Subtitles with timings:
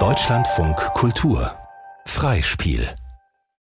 [0.00, 1.52] Deutschlandfunk Kultur
[2.04, 2.88] Freispiel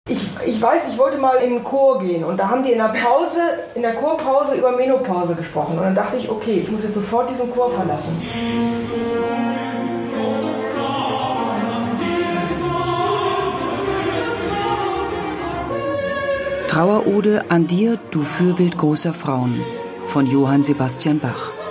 [0.08, 2.78] ich, ich weiß, ich wollte mal in den Chor gehen und da haben die in
[2.78, 3.42] der Pause,
[3.76, 7.30] in der Chorpause über Menopause gesprochen und dann dachte ich, okay, ich muss jetzt sofort
[7.30, 8.22] diesen Chor verlassen.
[16.70, 19.62] Trauerode an dir, du Fürbild großer Frauen
[20.06, 21.63] von Johann Sebastian Bach.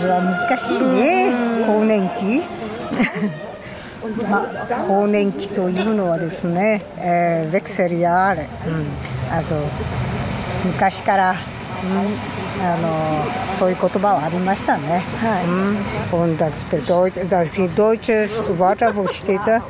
[0.00, 1.32] それは難しいね、
[1.66, 2.42] 更年期。
[4.28, 8.46] まあ、更年期というのはですね、えー、ベクセルやアー、
[10.66, 11.34] 昔から、
[12.60, 13.24] あの
[13.58, 15.04] そういう言葉はありましたね。
[15.20, 15.46] はい。
[15.46, 16.36] うん。
[16.36, 19.62] で、ドイツ、ドイツ、ドイツ、ワタボシティタ、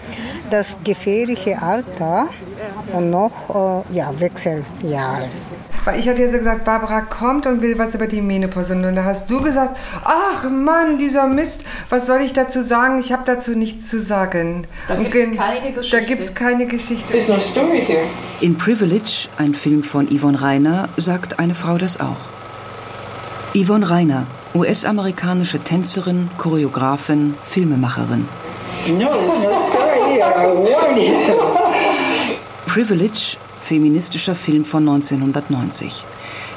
[0.51, 2.29] ダスギフェリヒアルタ、
[2.95, 5.54] ノッホ、ヤ、ベクセルやアール。
[5.85, 8.75] Weil ich hatte ja gesagt, Barbara kommt und will was über die Menopause.
[8.75, 12.99] Und da hast du gesagt, ach Mann, dieser Mist, was soll ich dazu sagen?
[12.99, 14.67] Ich habe dazu nichts zu sagen.
[14.89, 15.97] Da gibt es keine Geschichte.
[15.97, 17.13] Da gibt es keine Geschichte.
[17.13, 18.05] There's no story here.
[18.41, 22.31] In Privilege, ein Film von Yvonne Reiner, sagt eine Frau das auch.
[23.55, 28.27] Yvonne Reiner, US-amerikanische Tänzerin, Choreografin, Filmemacherin.
[28.89, 30.33] No, there's no story here.
[30.37, 31.15] I warn you.
[32.67, 36.05] Privilege feministischer Film von 1990.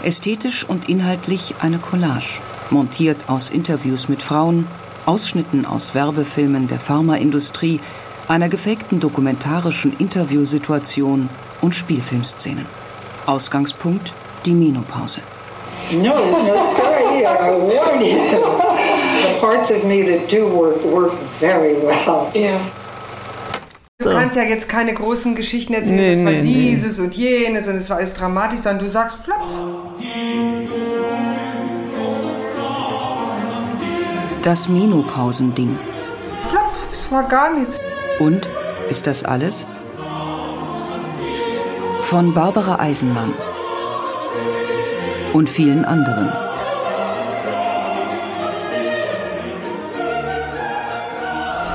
[0.04, 4.68] Ästhetisch und inhaltlich eine Collage, montiert aus Interviews mit Frauen,
[5.06, 7.80] Ausschnitten aus Werbefilmen der Pharmaindustrie,
[8.28, 11.30] einer gefakten dokumentarischen Interviewsituation
[11.62, 12.66] und Spielfilmszenen.
[13.26, 14.14] Ausgangspunkt
[14.46, 15.22] die Menopause.
[15.92, 17.30] No, there's no story here.
[17.30, 18.18] I warn you.
[19.24, 22.30] The parts of me that do work work very well.
[22.36, 22.60] Yeah.
[24.00, 27.06] Du kannst ja jetzt keine großen Geschichten erzählen, nee, es war nee, dieses nee.
[27.06, 29.40] und jenes und es war alles dramatisch, sondern du sagst plopp.
[34.44, 35.74] Das Menopausending.
[36.48, 37.80] Plopp, es war gar nichts.
[38.20, 38.48] Und
[38.88, 39.66] ist das alles?
[42.04, 43.34] Von Barbara Eisenmann
[45.34, 46.32] und vielen anderen.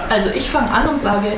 [0.09, 1.33] Also ich fange an und sage,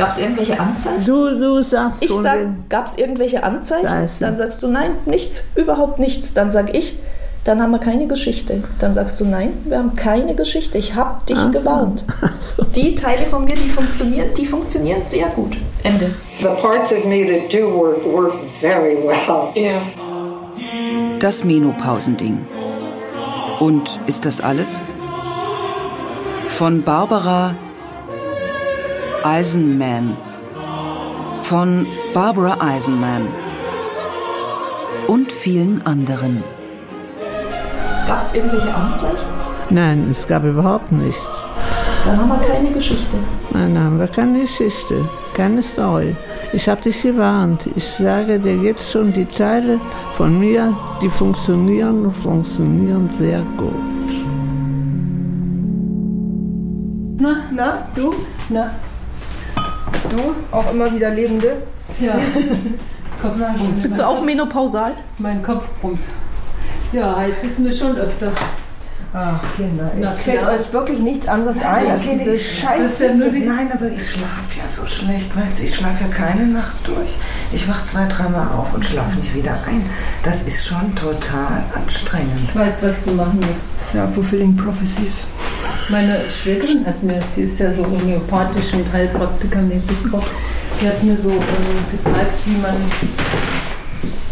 [0.00, 1.04] Gab es irgendwelche Anzeichen?
[1.04, 2.38] Du, du sagst Ich sag,
[2.70, 4.08] gab es irgendwelche Anzeichen?
[4.20, 6.32] Dann sagst du nein, nichts, überhaupt nichts.
[6.32, 6.98] Dann sag ich,
[7.44, 8.60] dann haben wir keine Geschichte.
[8.78, 10.78] Dann sagst du nein, wir haben keine Geschichte.
[10.78, 12.04] Ich habe dich Ach, gewarnt.
[12.38, 12.64] So.
[12.64, 15.56] Die Teile von mir, die funktionieren, die funktionieren sehr gut.
[15.82, 16.14] Ende.
[16.38, 19.52] The parts of me that do work work very well.
[19.54, 19.82] Yeah.
[21.18, 22.46] Das Menopausending.
[23.58, 24.80] Und ist das alles?
[26.46, 27.54] Von Barbara
[29.22, 30.16] Eisenman
[31.42, 33.28] von Barbara Eisenman
[35.08, 36.42] und vielen anderen.
[38.06, 39.28] Gab es irgendwelche Anzeichen?
[39.68, 41.44] Nein, es gab überhaupt nichts.
[42.04, 43.16] Dann haben wir keine Geschichte.
[43.52, 46.16] Nein, dann haben wir keine Geschichte, keine Story.
[46.52, 47.68] Ich habe dich gewarnt.
[47.76, 49.78] Ich sage dir jetzt schon die Teile
[50.14, 53.74] von mir, die funktionieren und funktionieren sehr gut.
[57.18, 58.14] Na, na, du?
[58.48, 58.70] Na,
[60.10, 61.62] Du, auch immer wieder Lebende?
[62.00, 62.18] Ja.
[63.82, 64.92] Bist du auch menopausal?
[65.18, 66.04] Mein Kopf brummt.
[66.92, 68.32] Ja, heißt es mir schon öfter.
[69.12, 73.06] Ach, Kinder, Na, fällt euch wirklich nichts anderes ein als diese Scheiße.
[73.06, 75.36] Ja Nein, aber ich schlafe ja so schlecht.
[75.36, 77.18] Weißt du, ich schlafe ja keine Nacht durch.
[77.52, 79.84] Ich wache zwei, dreimal auf und schlafe nicht wieder ein.
[80.22, 82.40] Das ist schon total anstrengend.
[82.44, 83.90] Ich weiß, was du machen musst.
[83.90, 85.26] Self-fulfilling prophecies.
[85.90, 90.30] Meine Schwägerin hat mir, die ist ja so homöopathisch und heilpraktikermäßig drauf,
[90.80, 92.74] die hat mir so äh, gezeigt, wie man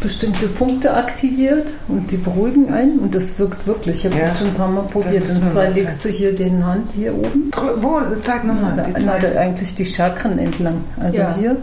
[0.00, 3.96] bestimmte Punkte aktiviert und die beruhigen einen und das wirkt wirklich.
[3.96, 4.26] Ich habe ja.
[4.26, 5.28] das schon ein paar Mal probiert.
[5.28, 7.50] Und zwar legst du hier den Hand hier oben.
[7.80, 8.00] Wo?
[8.22, 8.86] Zeig nochmal.
[9.04, 10.84] Na, da, eigentlich die Chakren entlang.
[11.00, 11.34] Also ja.
[11.34, 11.56] hier.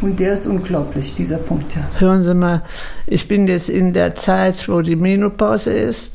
[0.00, 1.82] Und der ist unglaublich, dieser Punkt ja.
[1.98, 2.62] Hören Sie mal,
[3.06, 6.12] ich bin jetzt in der Zeit, wo die Menopause ist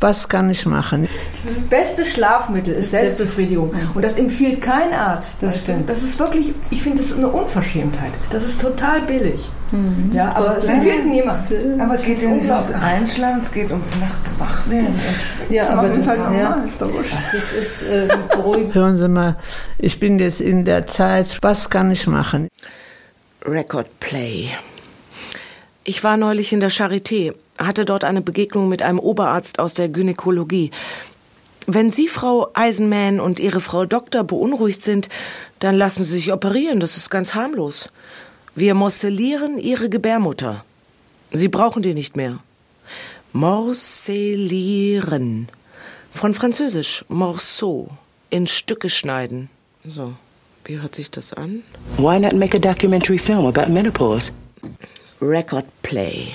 [0.00, 1.08] was kann ich machen?
[1.44, 3.72] Das beste Schlafmittel ist Selbstbefriedigung.
[3.94, 5.36] Und das empfiehlt kein Arzt.
[5.40, 5.88] Das stimmt.
[5.88, 8.12] Das ist wirklich, ich finde das eine Unverschämtheit.
[8.30, 9.40] Das ist total billig.
[9.72, 10.10] Mhm.
[10.12, 11.38] Ja, aber es empfiehlt niemand.
[11.80, 14.94] Aber es geht ja nicht ums Einschlafen, es geht ums nachts wach werden.
[15.50, 17.12] Ja, aber das, halt ja, ist doch wurscht.
[17.32, 18.08] Das ist äh,
[18.72, 19.36] Hören Sie mal,
[19.78, 22.48] ich bin jetzt in der Zeit, was kann ich machen?
[23.44, 24.48] Record Play.
[25.84, 29.88] Ich war neulich in der Charité hatte dort eine Begegnung mit einem Oberarzt aus der
[29.88, 30.70] Gynäkologie.
[31.66, 35.10] Wenn Sie, Frau Eisenman, und Ihre Frau Doktor beunruhigt sind,
[35.58, 37.90] dann lassen Sie sich operieren, das ist ganz harmlos.
[38.54, 40.64] Wir morcellieren Ihre Gebärmutter.
[41.32, 42.38] Sie brauchen die nicht mehr.
[43.32, 45.48] Morcellieren.
[46.14, 47.88] Von Französisch Morceau,
[48.30, 49.50] in Stücke schneiden.
[49.84, 50.14] So,
[50.64, 51.62] wie hört sich das an?
[51.98, 54.32] Why not make a documentary film about menopause?
[55.20, 56.32] Record Play.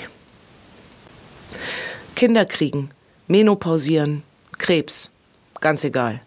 [2.24, 2.90] Kinder kriegen,
[3.28, 4.24] menopausieren,
[4.58, 5.12] Krebs,
[5.60, 6.22] ganz egal.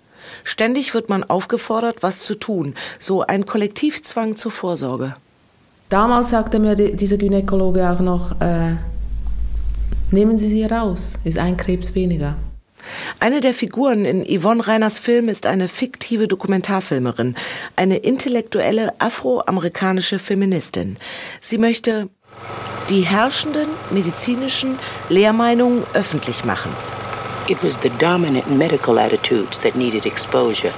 [0.44, 5.16] Ständig wird man aufgefordert, was zu tun, so ein Kollektivzwang zur Vorsorge.
[5.88, 8.74] Damals sagte mir dieser Gynäkologe auch noch, äh,
[10.10, 12.36] nehmen Sie sie raus, ist ein Krebs weniger.
[13.18, 17.36] Eine der Figuren in Yvonne Reiners Film ist eine fiktive Dokumentarfilmerin,
[17.74, 20.98] eine intellektuelle afroamerikanische Feministin.
[21.40, 22.10] Sie möchte
[22.88, 24.78] die herrschenden medizinischen
[25.08, 26.72] Lehrmeinungen öffentlich machen.
[27.48, 30.72] It was the dominant medical attitudes that needed exposure.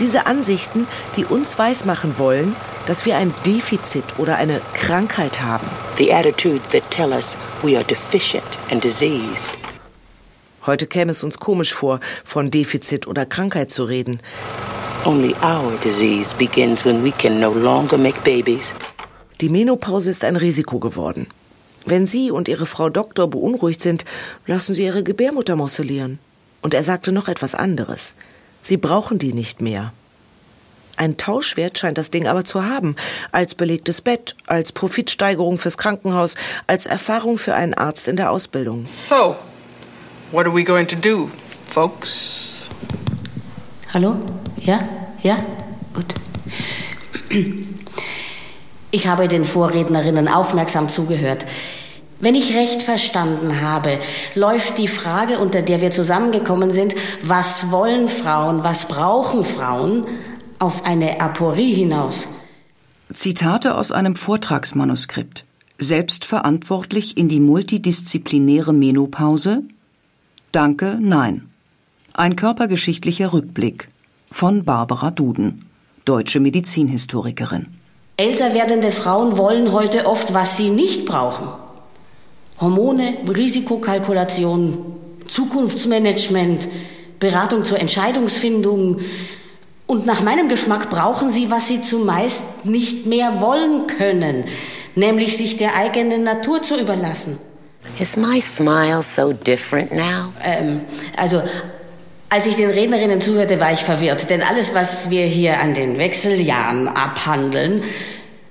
[0.00, 0.86] Diese Ansichten,
[1.16, 2.54] die uns weismachen wollen,
[2.86, 5.66] dass wir ein Defizit oder eine Krankheit haben.
[5.98, 9.50] The attitudes that tell us we are deficient and diseased.
[10.66, 14.20] Heute käme es uns komisch vor, von Defizit oder Krankheit zu reden.
[15.04, 18.72] Only our disease begins when we can no longer make babies.
[19.40, 21.28] Die Menopause ist ein Risiko geworden.
[21.84, 24.04] Wenn Sie und Ihre Frau Doktor beunruhigt sind,
[24.46, 26.18] lassen Sie Ihre Gebärmutter mocellieren.
[26.60, 28.14] Und er sagte noch etwas anderes.
[28.62, 29.92] Sie brauchen die nicht mehr.
[30.96, 32.96] Ein Tauschwert scheint das Ding aber zu haben.
[33.30, 36.34] Als belegtes Bett, als Profitsteigerung fürs Krankenhaus,
[36.66, 38.84] als Erfahrung für einen Arzt in der Ausbildung.
[38.86, 39.36] So,
[40.32, 41.30] what are we going to do,
[41.70, 42.64] folks?
[43.94, 44.16] Hallo?
[44.56, 44.88] Ja?
[45.22, 45.46] Ja?
[45.94, 46.14] Gut.
[48.90, 51.44] Ich habe den Vorrednerinnen aufmerksam zugehört.
[52.20, 54.00] Wenn ich recht verstanden habe,
[54.34, 60.04] läuft die Frage, unter der wir zusammengekommen sind, was wollen Frauen, was brauchen Frauen,
[60.58, 62.26] auf eine Aporie hinaus.
[63.12, 65.44] Zitate aus einem Vortragsmanuskript.
[65.78, 69.62] Selbstverantwortlich in die multidisziplinäre Menopause?
[70.50, 71.48] Danke, nein.
[72.14, 73.88] Ein körpergeschichtlicher Rückblick
[74.30, 75.66] von Barbara Duden,
[76.04, 77.77] deutsche Medizinhistorikerin.
[78.18, 81.50] Älter werdende Frauen wollen heute oft, was sie nicht brauchen.
[82.60, 84.96] Hormone, Risikokalkulation,
[85.28, 86.66] Zukunftsmanagement,
[87.20, 89.02] Beratung zur Entscheidungsfindung.
[89.86, 94.46] Und nach meinem Geschmack brauchen sie, was sie zumeist nicht mehr wollen können,
[94.96, 97.38] nämlich sich der eigenen Natur zu überlassen.
[98.00, 100.32] Is my smile so different now?
[100.42, 100.80] Ähm,
[101.16, 101.40] also,
[102.28, 105.98] als ich den Rednerinnen zuhörte, war ich verwirrt, denn alles, was wir hier an den
[105.98, 107.82] Wechseljahren abhandeln,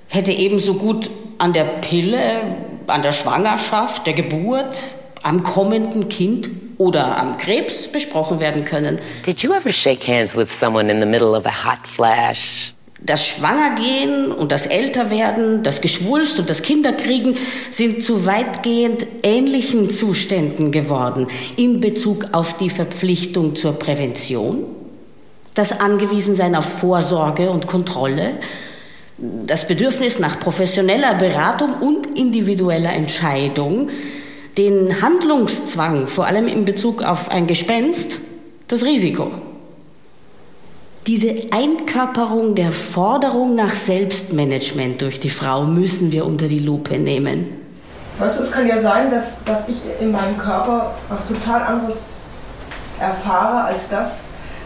[0.07, 2.41] hätte ebenso gut an der Pille
[2.87, 4.77] an der Schwangerschaft, der Geburt,
[5.23, 8.99] am kommenden Kind oder am Krebs besprochen werden können.
[9.25, 12.73] Did you ever shake hands with someone in the middle of a hot flash?
[12.99, 17.37] Das Schwangergehen und das Älterwerden, das Geschwulst und das Kinderkriegen
[17.69, 21.27] sind zu weitgehend ähnlichen Zuständen geworden
[21.57, 24.63] in Bezug auf die Verpflichtung zur Prävention,
[25.53, 28.39] das Angewiesensein auf Vorsorge und Kontrolle,
[29.19, 33.89] das Bedürfnis nach professioneller Beratung und individueller Entscheidung,
[34.57, 38.19] den Handlungszwang, vor allem in Bezug auf ein Gespenst,
[38.67, 39.31] das Risiko.
[41.07, 47.47] Diese Einkörperung der Forderung nach Selbstmanagement durch die Frau müssen wir unter die Lupe nehmen.
[48.19, 51.95] Weißt du, es kann ja sein, dass, dass ich in meinem Körper was total anderes
[52.99, 54.25] erfahre als das,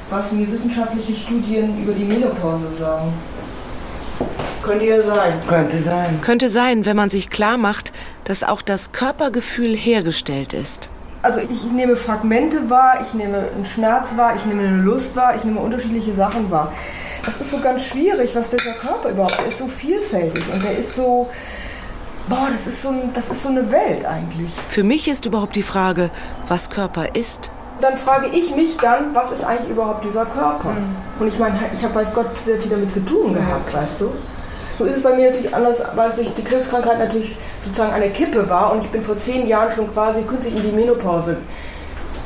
[0.10, 3.14] was mir wissenschaftliche Studien über die Menopause sagen.
[4.64, 5.34] Könnte ja sein.
[5.48, 6.20] Könnte sein.
[6.22, 7.92] Könnte sein, wenn man sich klar macht,
[8.24, 10.90] dass auch das Körpergefühl hergestellt ist.
[11.22, 15.36] Also ich nehme Fragmente wahr, ich nehme einen Schmerz wahr, ich nehme eine Lust wahr,
[15.36, 16.74] ich nehme unterschiedliche Sachen wahr.
[17.24, 20.78] Das ist so ganz schwierig, was dieser Körper überhaupt, der ist so vielfältig und der
[20.78, 21.30] ist so,
[22.28, 24.52] boah, das ist so, ein, das ist so eine Welt eigentlich.
[24.70, 26.10] Für mich ist überhaupt die Frage,
[26.48, 27.52] was Körper ist.
[27.80, 30.72] Dann frage ich mich dann, was ist eigentlich überhaupt dieser Körper?
[30.72, 30.96] Mhm.
[31.20, 34.12] Und ich meine, ich habe, weiß Gott, sehr viel damit zu tun gehabt, weißt du?
[34.80, 38.50] Nun ist es bei mir natürlich anders, weil sich die Krebskrankheit natürlich sozusagen eine Kippe
[38.50, 41.38] war und ich bin vor zehn Jahren schon quasi künstlich in die Menopause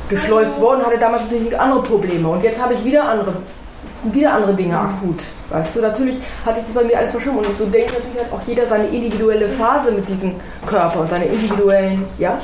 [0.09, 3.33] geschleust worden, hatte damals natürlich andere Probleme und jetzt habe ich wieder andere,
[4.03, 5.19] wieder andere Dinge akut.
[5.49, 8.31] Weißt du, natürlich hat sich das bei mir alles verschwommen und so denkt natürlich halt
[8.31, 12.39] auch jeder seine individuelle Phase mit diesem Körper und seine individuellen, ja?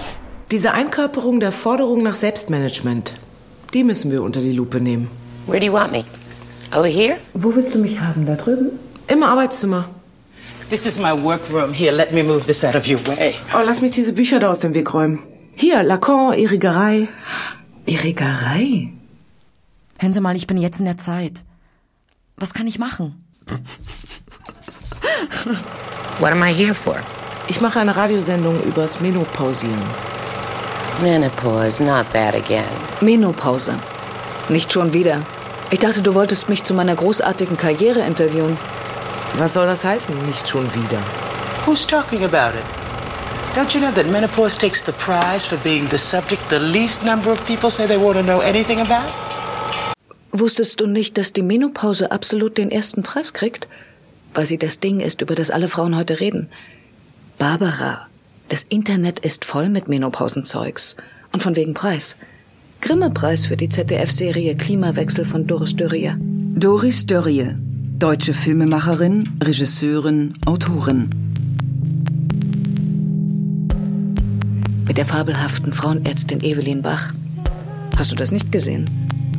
[0.51, 3.13] Diese Einkörperung der Forderung nach Selbstmanagement,
[3.73, 5.09] die müssen wir unter die Lupe nehmen.
[5.47, 6.03] Where do you want me?
[6.75, 7.15] Over here?
[7.33, 8.25] Wo willst du mich haben?
[8.25, 8.71] Da drüben?
[9.07, 9.85] Im Arbeitszimmer.
[10.71, 11.73] This is my workroom.
[11.73, 13.35] Here, let me move this out of your way.
[13.53, 15.19] Oh, lass mich diese Bücher da aus dem Weg räumen.
[15.57, 17.09] Hier, Lacan, Irrigerei.
[17.85, 18.87] Irrigerei?
[19.99, 21.43] Hören Sie mal, ich bin jetzt in der Zeit.
[22.37, 23.21] Was kann ich machen?
[26.19, 26.95] What am I here for?
[27.49, 29.83] Ich mache eine Radiosendung übers Menopausieren.
[31.01, 32.63] Menopause, not that again.
[33.01, 33.73] Menopause.
[34.47, 35.21] Nicht schon wieder.
[35.69, 38.57] Ich dachte, du wolltest mich zu meiner großartigen Karriere interviewen.
[39.35, 40.99] Was soll das heißen, nicht schon wieder?
[41.65, 42.65] Who's talking about it?
[43.55, 47.31] Don't you know that menopause takes the prize for being the subject the least number
[47.31, 49.09] of people say they want to know anything about?
[50.31, 53.67] Wusstest du nicht, dass die Menopause absolut den ersten Preis kriegt?
[54.33, 56.49] Weil sie das Ding ist, über das alle Frauen heute reden.
[57.37, 58.07] Barbara,
[58.49, 60.95] das Internet ist voll mit Menopausenzeugs.
[61.33, 62.17] Und von wegen Preis.
[62.81, 66.13] Grimme-Preis für die ZDF-Serie Klimawechsel von Doris Dörrie.
[66.55, 67.55] Doris Dörrie,
[68.01, 71.07] deutsche Filmemacherin, Regisseurin, Autorin.
[74.87, 77.11] Mit der fabelhaften Frauenärztin Evelyn Bach.
[77.95, 78.89] Hast du das nicht gesehen?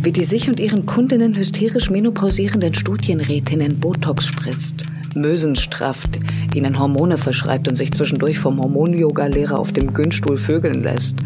[0.00, 4.84] Wie die sich und ihren Kundinnen hysterisch menopausierenden Studienrätinnen Botox spritzt,
[5.16, 6.20] Mösen strafft,
[6.54, 11.16] ihnen Hormone verschreibt und sich zwischendurch vom Hormon-Yoga-Lehrer auf dem Günststuhl vögeln lässt.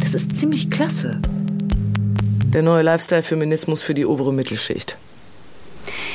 [0.00, 1.20] Das ist ziemlich klasse.
[2.54, 4.96] Der neue Lifestyle-Feminismus für die obere Mittelschicht.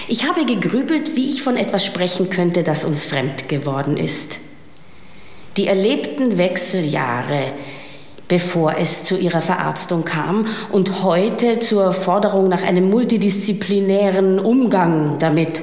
[0.07, 4.39] Ich habe gegrübelt, wie ich von etwas sprechen könnte, das uns fremd geworden ist.
[5.55, 7.53] Die erlebten Wechseljahre,
[8.27, 15.62] bevor es zu ihrer Verarztung kam und heute zur Forderung nach einem multidisziplinären Umgang damit.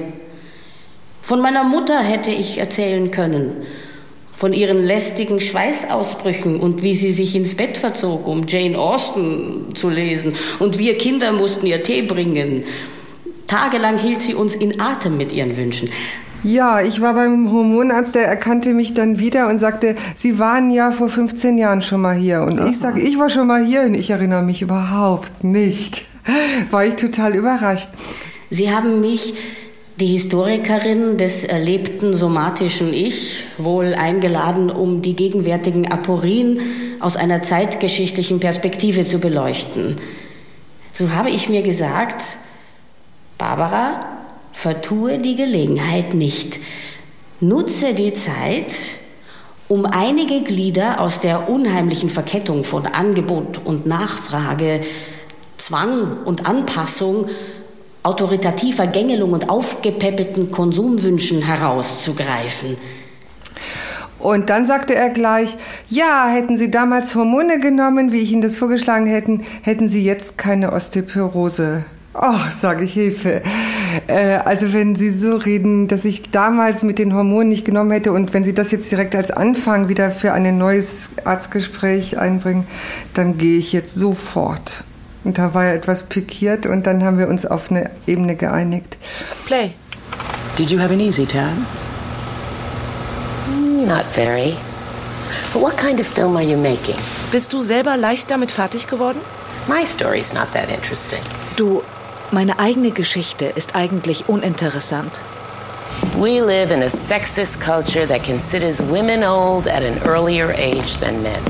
[1.21, 3.65] Von meiner Mutter hätte ich erzählen können,
[4.33, 9.89] von ihren lästigen Schweißausbrüchen und wie sie sich ins Bett verzog, um Jane Austen zu
[9.89, 12.63] lesen, und wir Kinder mussten ihr Tee bringen.
[13.51, 15.89] Tagelang hielt sie uns in Atem mit ihren Wünschen.
[16.41, 20.91] Ja, ich war beim Hormonarzt, der erkannte mich dann wieder und sagte, Sie waren ja
[20.91, 22.43] vor 15 Jahren schon mal hier.
[22.43, 22.69] Und Aha.
[22.69, 26.03] ich sage, ich war schon mal hier und ich erinnere mich überhaupt nicht.
[26.71, 27.89] War ich total überrascht.
[28.49, 29.33] Sie haben mich
[29.99, 36.61] die Historikerin des erlebten somatischen Ich, wohl eingeladen, um die gegenwärtigen Aporien
[37.01, 39.97] aus einer zeitgeschichtlichen Perspektive zu beleuchten.
[40.93, 42.21] So habe ich mir gesagt,
[43.41, 44.05] Barbara,
[44.53, 46.59] vertue die Gelegenheit nicht.
[47.39, 48.71] Nutze die Zeit,
[49.67, 54.81] um einige Glieder aus der unheimlichen Verkettung von Angebot und Nachfrage,
[55.57, 57.29] Zwang und Anpassung
[58.03, 62.77] autoritativer Gängelung und aufgepäppelten Konsumwünschen herauszugreifen.
[64.19, 65.57] Und dann sagte er gleich,
[65.89, 70.37] ja, hätten Sie damals Hormone genommen, wie ich Ihnen das vorgeschlagen hätten, hätten Sie jetzt
[70.37, 71.85] keine Osteoporose.
[72.23, 73.41] Oh, sage ich Hilfe.
[74.05, 78.11] Äh, also wenn Sie so reden, dass ich damals mit den Hormonen nicht genommen hätte
[78.11, 82.67] und wenn Sie das jetzt direkt als Anfang wieder für ein neues Arztgespräch einbringen,
[83.15, 84.83] dann gehe ich jetzt sofort.
[85.23, 88.97] Und da war er etwas pikiert und dann haben wir uns auf eine Ebene geeinigt.
[89.47, 89.71] Play.
[90.57, 91.65] Did you have an easy time?
[93.87, 94.55] Not very.
[95.53, 96.95] But what kind of film are you making?
[97.31, 99.19] Bist du selber leicht damit fertig geworden?
[99.67, 101.21] My story's not that interesting.
[101.55, 101.81] Du,
[102.31, 105.19] meine eigene Geschichte ist eigentlich uninteressant.
[106.17, 111.21] We live in a sexist culture that considers women old at an earlier age than
[111.21, 111.41] men.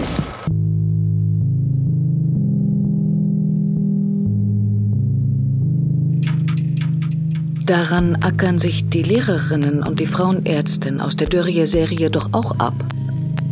[7.66, 12.74] Daran ackern sich die Lehrerinnen und die Frauenärztin aus der Dörrie-Serie doch auch ab.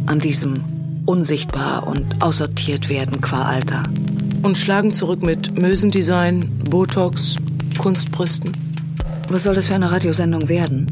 [0.08, 0.56] An diesem
[1.06, 3.84] unsichtbar und aussortiert werden qua Alter.
[4.42, 7.36] Und schlagen zurück mit Mösendesign, Botox,
[7.78, 8.52] Kunstbrüsten.
[9.30, 10.88] Was soll das für eine Radiosendung werden?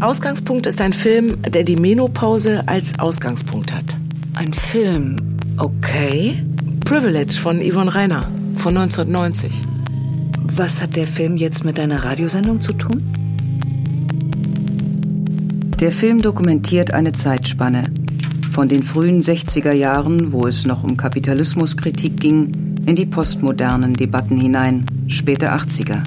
[0.00, 3.96] Ausgangspunkt ist ein Film, der die Menopause als Ausgangspunkt hat.
[4.34, 5.16] Ein Film?
[5.56, 6.44] Okay.
[6.84, 9.50] Privilege von Yvonne Reiner von 1990.
[10.54, 13.02] Was hat der Film jetzt mit deiner Radiosendung zu tun?
[15.80, 17.84] Der Film dokumentiert eine Zeitspanne.
[18.56, 24.38] Von den frühen 60er Jahren, wo es noch um Kapitalismuskritik ging, in die postmodernen Debatten
[24.38, 26.02] hinein, später 80er.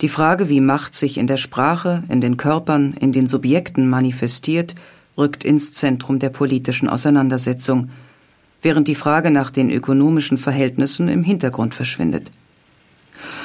[0.00, 4.74] Die Frage, wie Macht sich in der Sprache, in den Körpern, in den Subjekten manifestiert,
[5.16, 7.90] rückt ins Zentrum der politischen Auseinandersetzung,
[8.60, 12.32] während die Frage nach den ökonomischen Verhältnissen im Hintergrund verschwindet.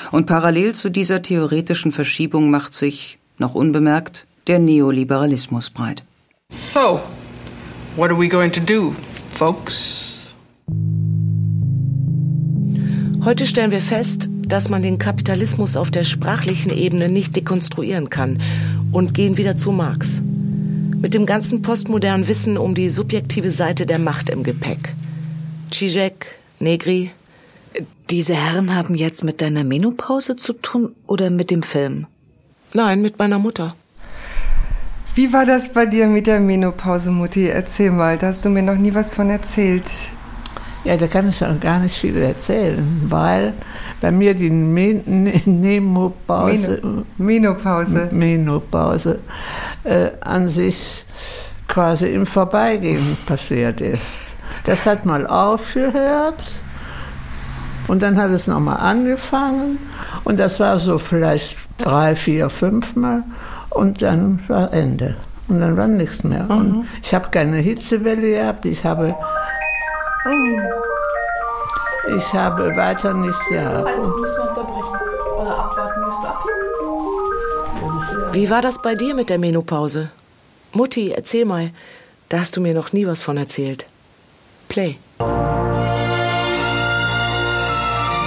[0.09, 6.03] Und parallel zu dieser theoretischen Verschiebung macht sich, noch unbemerkt, der Neoliberalismus breit.
[6.49, 6.99] So,
[7.95, 8.93] what are we going to do,
[9.31, 10.33] folks?
[13.23, 18.41] Heute stellen wir fest, dass man den Kapitalismus auf der sprachlichen Ebene nicht dekonstruieren kann
[18.91, 20.21] und gehen wieder zu Marx.
[20.21, 24.93] Mit dem ganzen postmodernen Wissen um die subjektive Seite der Macht im Gepäck.
[25.71, 27.11] Zizek, Negri,
[28.09, 32.05] diese Herren haben jetzt mit deiner Menopause zu tun oder mit dem Film?
[32.73, 33.75] Nein, mit meiner Mutter.
[35.15, 37.47] Wie war das bei dir mit der Menopause, Mutti?
[37.47, 39.85] Erzähl mal, da hast du mir noch nie was von erzählt.
[40.83, 43.53] Ja, da kann ich schon gar nicht viel erzählen, weil
[44.01, 45.45] bei mir die Menopause,
[47.17, 49.19] Menopause, Menopause
[49.85, 51.05] äh, an sich
[51.69, 54.21] quasi im Vorbeigehen passiert ist.
[54.65, 56.43] Das hat mal aufgehört
[57.87, 59.79] und dann hat es nochmal angefangen
[60.25, 63.23] und das war so vielleicht drei, vier, fünf Mal
[63.75, 65.15] und dann war Ende.
[65.47, 66.43] Und dann war nichts mehr.
[66.43, 66.51] Mhm.
[66.51, 69.15] Und ich habe keine Hitzewelle gehabt, ich habe
[70.27, 70.31] Oh.
[72.15, 73.87] Ich habe weiter nichts gehabt.
[73.87, 74.97] Jetzt müssen wir unterbrechen.
[75.39, 76.55] Oder abwarten, müsst abheben?
[78.33, 80.09] Wie war das bei dir mit der Menopause?
[80.73, 81.69] Mutti, erzähl mal.
[82.29, 83.85] Da hast du mir noch nie was von erzählt.
[84.67, 84.97] Play.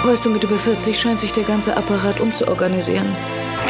[0.05, 3.15] Weißt du, mit über 40 scheint sich der ganze Apparat umzuorganisieren.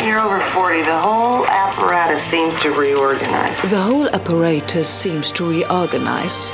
[0.05, 0.83] You're over 40.
[0.83, 3.71] The whole apparatus seems to reorganize.
[3.71, 6.53] The whole apparatus seems to reorganize.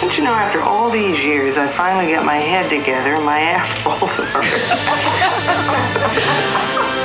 [0.00, 3.40] Don't you know, after all these years, I finally got my head together and my
[3.54, 4.44] ass falls apart.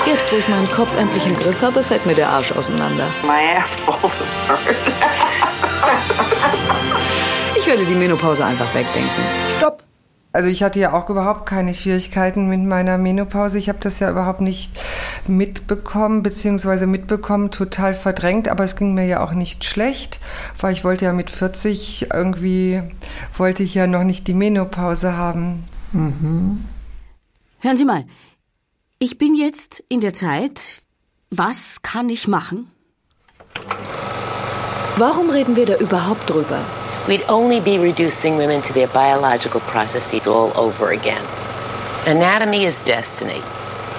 [0.06, 3.08] Jetzt, wo ich meinen Kopf endlich im Griff habe, fällt mir der Arsch auseinander.
[3.24, 4.14] My ass falls
[4.48, 4.76] apart.
[7.56, 9.24] ich werde die Menopause einfach wegdenken.
[9.58, 9.84] Stopp!
[10.34, 13.58] Also ich hatte ja auch überhaupt keine Schwierigkeiten mit meiner Menopause.
[13.58, 14.72] Ich habe das ja überhaupt nicht
[15.28, 18.48] mitbekommen, beziehungsweise mitbekommen, total verdrängt.
[18.48, 20.22] Aber es ging mir ja auch nicht schlecht,
[20.58, 22.82] weil ich wollte ja mit 40 irgendwie,
[23.38, 25.66] wollte ich ja noch nicht die Menopause haben.
[25.92, 26.66] Mhm.
[27.60, 28.06] Hören Sie mal,
[29.00, 30.82] ich bin jetzt in der Zeit,
[31.30, 32.72] was kann ich machen?
[34.96, 36.66] Warum reden wir da überhaupt drüber?
[37.08, 41.24] We'd only be reducing women to their biological processes all over again.
[42.08, 43.42] Anatomy is destiny.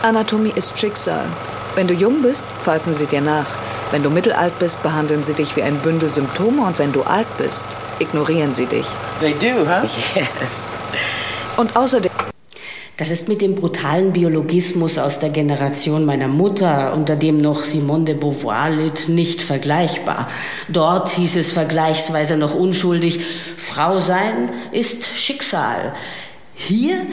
[0.03, 1.29] Anatomie ist Schicksal.
[1.75, 3.47] Wenn du jung bist, pfeifen sie dir nach.
[3.91, 7.29] Wenn du mittelalt bist, behandeln sie dich wie ein Bündel Symptome und wenn du alt
[7.39, 7.67] bist,
[7.99, 8.87] ignorieren sie dich.
[9.21, 9.87] They do, huh?
[10.15, 10.71] Yes.
[11.57, 12.11] Und außerdem
[12.99, 18.05] das ist mit dem brutalen Biologismus aus der Generation meiner Mutter, unter dem noch Simone
[18.05, 20.29] de Beauvoir litt, nicht vergleichbar.
[20.69, 23.21] Dort hieß es vergleichsweise noch unschuldig,
[23.57, 25.95] Frau sein ist Schicksal.
[26.55, 27.07] Hier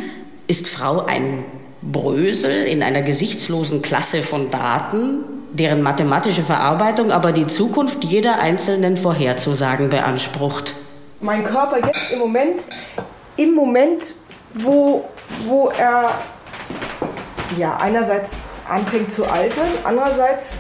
[0.48, 1.46] ist Frau ein
[1.82, 5.20] Brösel in einer gesichtslosen Klasse von Daten,
[5.54, 10.74] deren mathematische Verarbeitung aber die Zukunft jeder Einzelnen vorherzusagen beansprucht.
[11.22, 12.60] Mein Körper jetzt im Moment,
[13.38, 14.14] im Moment,
[14.54, 15.06] wo
[15.46, 16.12] wo er
[17.58, 18.32] ja einerseits
[18.70, 20.54] anfängt zu altern, andererseits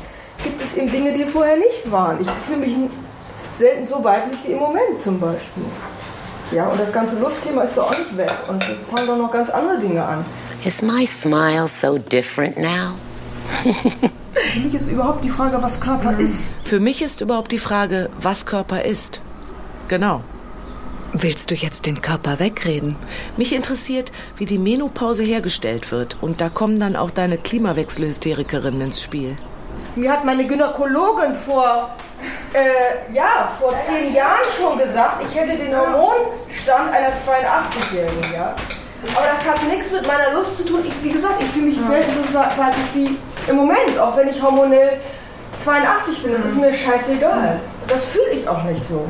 [0.44, 2.22] gibt es eben Dinge, die vorher nicht waren.
[2.22, 2.76] Ich fühle mich
[3.58, 5.66] selten so weiblich wie im Moment zum Beispiel.
[6.52, 8.32] Ja, und das ganze Lustthema ist so auch nicht weg.
[8.48, 10.26] Und jetzt fangen doch noch ganz andere Dinge an.
[10.64, 12.94] Is my smile so different now?
[14.34, 16.50] Für mich ist überhaupt die Frage, was Körper ist.
[16.64, 19.22] Für mich ist überhaupt die Frage, was Körper ist.
[19.88, 20.24] Genau.
[21.14, 22.96] Willst du jetzt den Körper wegreden?
[23.36, 26.18] Mich interessiert, wie die Menopause hergestellt wird.
[26.22, 29.36] Und da kommen dann auch deine Klimawechselhysterikerinnen ins Spiel.
[29.96, 31.90] Mir hat meine Gynäkologin vor,
[32.54, 38.56] äh, ja, vor zehn Jahren schon gesagt, ich hätte den Hormonstand einer 82-Jährigen, ja.
[39.16, 40.82] Aber das hat nichts mit meiner Lust zu tun.
[40.86, 43.18] Ich, wie gesagt, ich fühle mich selten so weiblich wie
[43.50, 45.00] im Moment, auch wenn ich hormonell
[45.64, 46.34] 82 bin.
[46.34, 47.60] Das ist mir scheißegal.
[47.88, 49.08] Das fühle ich auch nicht so.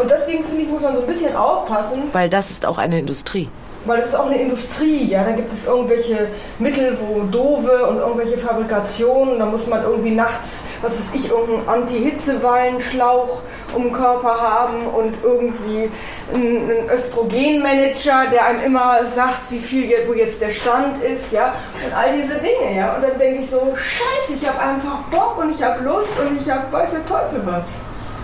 [0.00, 2.04] Und deswegen finde ich, muss man so ein bisschen aufpassen.
[2.12, 3.48] Weil das ist auch eine Industrie.
[3.86, 5.24] Weil es ist auch eine Industrie, ja.
[5.24, 6.28] Da gibt es irgendwelche
[6.58, 9.38] Mittel, wo doofe und irgendwelche Fabrikationen.
[9.38, 13.42] Da muss man irgendwie nachts, was weiß ich, irgendeinen Anti-Hitzewallenschlauch
[13.74, 15.90] um den Körper haben und irgendwie
[16.32, 21.54] einen Östrogenmanager, der einem immer sagt, wie viel wo jetzt der Stand ist, ja.
[21.84, 22.96] Und all diese Dinge, ja.
[22.96, 26.40] Und dann denke ich so, scheiße, ich habe einfach Bock und ich habe Lust und
[26.40, 27.66] ich habe weiß der Teufel was.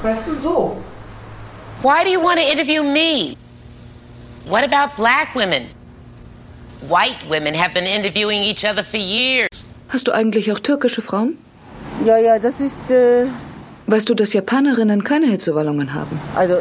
[0.02, 0.76] Weißt du, so.
[1.82, 3.38] Why do you want to interview me?
[4.46, 5.68] What about black women?
[6.88, 9.48] White women have been interviewing each other for years.
[9.88, 11.38] Hast du eigentlich auch türkische Frauen?
[12.04, 12.90] Ja, ja, das ist.
[12.90, 13.24] Äh
[13.86, 16.20] weißt du, dass Japanerinnen keine Hitzewallungen haben?
[16.36, 16.58] Also,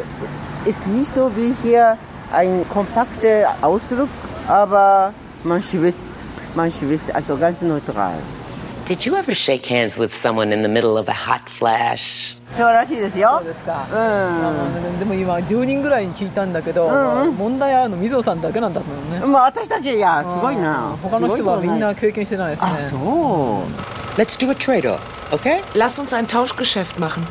[0.64, 1.98] ist nicht so wie hier
[2.32, 4.08] ein kompakter Ausdruck,
[4.48, 5.12] aber
[5.44, 8.14] man schwitzt, man schwitzt, also ganz neutral.
[8.88, 12.34] Did you ever shake hands with someone in the middle of a hot flash?
[12.56, 13.40] そうらしいですよ。
[13.42, 13.86] そうですか。
[13.90, 14.98] うん。
[14.98, 19.26] でも今10人ぐらいに聞いたんだけど、うん、問題あるの水尾さんだけなんだもんね。
[19.26, 20.96] まあ私たちいやすごいな。
[21.02, 22.70] 他の人はみんな経験してないですね。
[22.70, 24.20] あ、そう。
[24.20, 25.62] Let's do a trade-off, okay?
[25.74, 27.24] Lass uns ein Tauschgeschäft machen.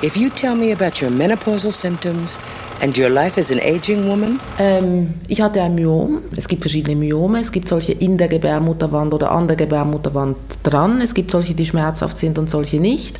[0.00, 2.38] If you tell me about your menopausal symptoms
[2.80, 4.38] And your life as an aging woman?
[4.58, 6.22] Ähm, ich hatte ein Myom.
[6.36, 7.40] Es gibt verschiedene Myome.
[7.40, 11.00] Es gibt solche in der Gebärmutterwand oder an der Gebärmutterwand dran.
[11.00, 13.18] Es gibt solche, die schmerzhaft sind und solche nicht.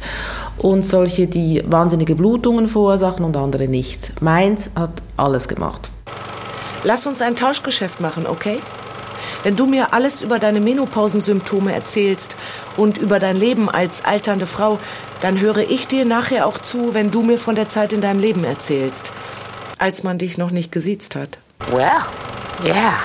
[0.58, 4.22] Und solche, die wahnsinnige Blutungen verursachen und andere nicht.
[4.22, 5.90] Meins hat alles gemacht.
[6.84, 8.60] Lass uns ein Tauschgeschäft machen, okay?
[9.42, 12.36] Wenn du mir alles über deine Menopausensymptome erzählst
[12.76, 14.78] und über dein Leben als alternde Frau,
[15.20, 18.20] dann höre ich dir nachher auch zu, wenn du mir von der Zeit in deinem
[18.20, 19.12] Leben erzählst,
[19.78, 21.38] als man dich noch nicht gesiezt hat.
[21.70, 22.02] Well,
[22.64, 23.00] yeah.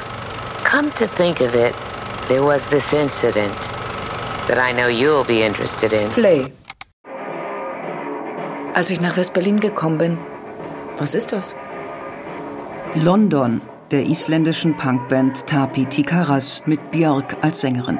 [0.63, 1.73] Come to think of it,
[2.27, 3.53] there was this incident
[4.47, 6.09] that I know you'll be interested in.
[6.09, 6.51] Play.
[8.73, 10.17] Als ich nach West-Berlin gekommen bin.
[10.97, 11.55] Was ist das?
[12.95, 17.99] London, der isländischen Punkband Tapi Tikaras mit Björk als Sängerin.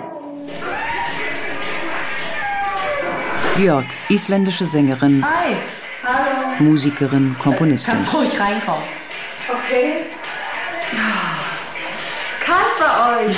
[3.55, 5.55] Björk, isländische Sängerin, Hi.
[6.03, 6.42] Hallo.
[6.59, 7.93] Musikerin, Komponistin.
[7.93, 8.83] Kannst ruhig reinkommen.
[9.49, 10.05] Okay.
[12.45, 13.35] Kalt bei euch.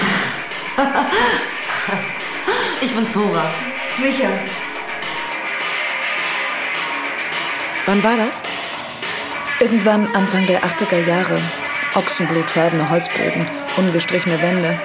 [2.81, 3.45] ich bin Zora.
[3.97, 4.29] Micha.
[7.85, 8.43] Wann war das?
[9.59, 11.39] Irgendwann Anfang der 80er Jahre.
[11.93, 13.47] Ochsenblutfarbene Holzböden,
[13.77, 14.77] ungestrichene Wände.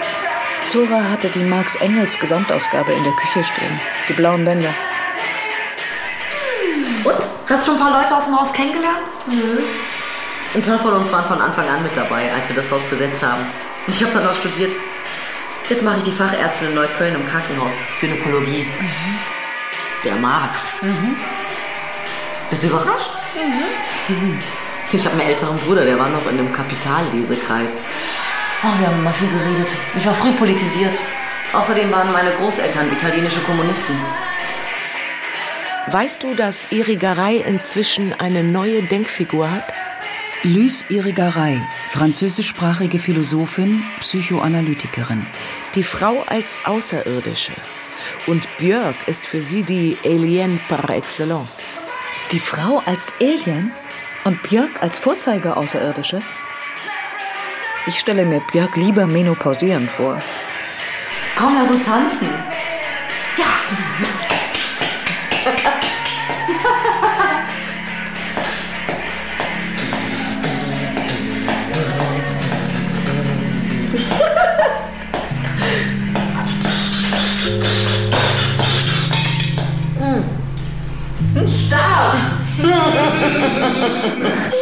[0.68, 3.80] Zora hatte die Marx Engels Gesamtausgabe in der Küche stehen.
[4.08, 4.72] Die blauen Wände.
[7.02, 7.39] Und?
[7.50, 9.02] Hast du schon ein paar Leute aus dem Haus kennengelernt?
[9.26, 9.58] Nö.
[10.54, 13.24] Ein paar von uns waren von Anfang an mit dabei, als wir das Haus besetzt
[13.24, 13.44] haben.
[13.88, 14.72] Ich habe dann auch studiert.
[15.68, 17.72] Jetzt mache ich die Fachärztin in Neukölln im Krankenhaus.
[18.00, 18.64] Gynäkologie.
[20.04, 20.58] Der Marx.
[22.50, 23.10] Bist du überrascht?
[24.92, 27.72] Ich habe einen älteren Bruder, der war noch in einem Kapitallesekreis.
[28.62, 29.68] Oh, wir haben immer viel geredet.
[29.96, 30.96] Ich war früh politisiert.
[31.52, 33.96] Außerdem waren meine Großeltern italienische Kommunisten.
[35.92, 39.64] Weißt du, dass Irigaray inzwischen eine neue Denkfigur hat?
[40.44, 45.26] Lys Irigaray, französischsprachige Philosophin, Psychoanalytikerin.
[45.74, 47.54] Die Frau als Außerirdische.
[48.28, 51.80] Und Björk ist für sie die Alien par excellence.
[52.30, 53.72] Die Frau als Alien
[54.22, 56.20] und Björk als Vorzeigeaußerirdische?
[57.88, 60.22] Ich stelle mir Björk lieber menopausierend vor.
[61.36, 62.28] Komm, lass uns tanzen.
[63.36, 64.39] Ja.
[81.80, 82.20] Stark.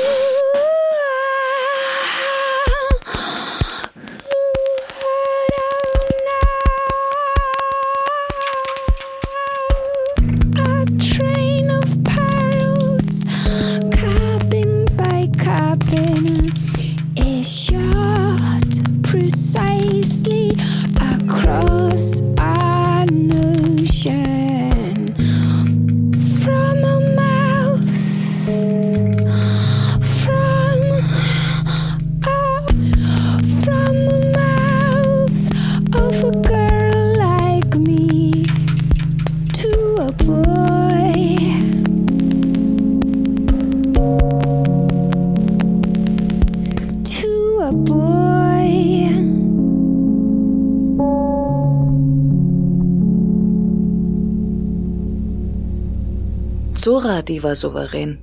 [57.28, 58.18] die war souverän.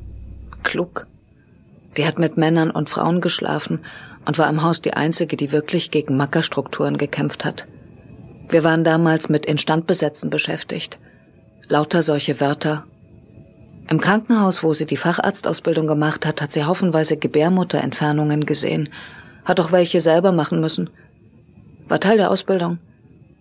[0.64, 1.08] Klug.
[1.96, 3.80] Die hat mit Männern und Frauen geschlafen
[4.26, 7.68] und war im Haus die einzige, die wirklich gegen Mackerstrukturen gekämpft hat.
[8.50, 11.00] Wir waren damals mit Instandbesetzen beschäftigt.
[11.68, 12.86] Lauter solche Wörter.
[13.90, 18.90] Im Krankenhaus, wo sie die Facharztausbildung gemacht hat, hat sie haufenweise Gebärmutterentfernungen gesehen.
[19.46, 20.90] Hat auch welche selber machen müssen.
[21.88, 22.80] War Teil der Ausbildung.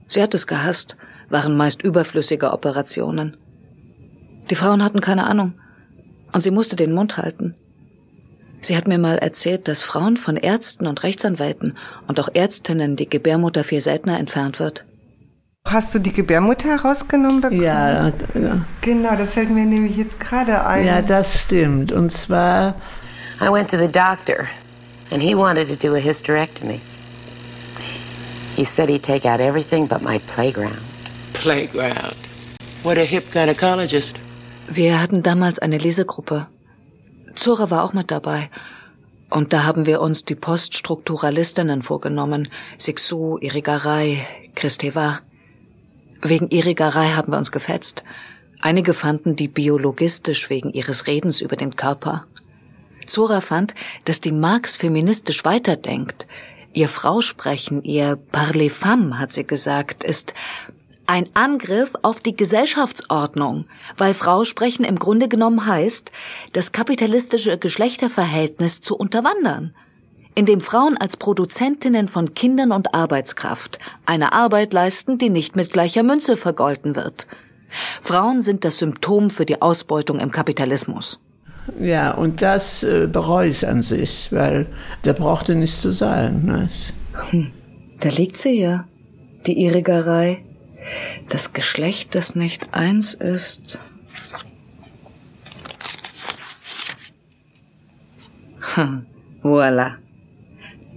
[0.09, 0.97] Sie hat es gehasst,
[1.31, 3.39] waren meist überflüssige Operationen.
[4.51, 5.55] Die Frauen hatten keine Ahnung.
[6.33, 7.55] Und sie musste den Mund halten.
[8.61, 11.77] Sie hat mir mal erzählt, dass Frauen von Ärzten und Rechtsanwälten
[12.09, 14.85] und auch Ärztinnen die Gebärmutter viel seltener entfernt wird.
[15.67, 17.63] Hast du die Gebärmutter herausgenommen bekommen?
[17.63, 18.13] Ja, ja.
[18.81, 20.87] Genau, das fällt mir nämlich jetzt gerade ein.
[20.87, 21.93] Ja, das stimmt.
[21.93, 22.75] Und zwar.
[23.41, 24.47] I went to the doctor,
[25.11, 26.81] and he wanted to do a hysterectomy.
[28.57, 30.79] He said he'd take out everything but my playground.
[31.33, 32.17] Playground.
[32.83, 34.15] What a hip gynecologist.
[34.69, 36.47] Wir hatten damals eine Lesegruppe.
[37.35, 38.51] Zora war auch mit dabei.
[39.31, 42.49] Und da haben wir uns die Poststrukturalistinnen vorgenommen.
[42.79, 44.25] Sixou, Irigaray,
[44.55, 45.21] Kristeva.
[46.23, 48.05] Wegen Irigaray haben wir uns gefetzt.
[48.61, 52.27] Einige fanden die biologistisch wegen ihres Redens über den Körper.
[53.07, 53.75] Zora fand,
[54.07, 56.27] dass die Marx feministisch weiterdenkt.
[56.73, 60.33] Ihr Frausprechen, ihr Parler femme, hat sie gesagt, ist
[61.07, 66.11] ein Angriff auf die Gesellschaftsordnung, weil Frau sprechen im Grunde genommen heißt,
[66.53, 69.75] das kapitalistische Geschlechterverhältnis zu unterwandern.
[70.37, 75.73] in dem Frauen als Produzentinnen von Kindern und Arbeitskraft eine Arbeit leisten, die nicht mit
[75.73, 77.29] gleicher Münze vergolten wird.
[78.01, 81.21] Frauen sind das Symptom für die Ausbeutung im Kapitalismus.
[81.81, 84.67] Ja, und das äh, bereue ich an sich, weil
[85.05, 86.45] der brauchte nicht zu sein.
[86.45, 86.93] Nicht?
[87.31, 87.53] Hm,
[88.01, 88.85] da liegt sie ja,
[89.47, 90.44] die Irigerei.
[91.29, 93.81] Das Geschlecht, das nicht eins ist.
[98.77, 99.07] Hm,
[99.45, 99.95] voilà.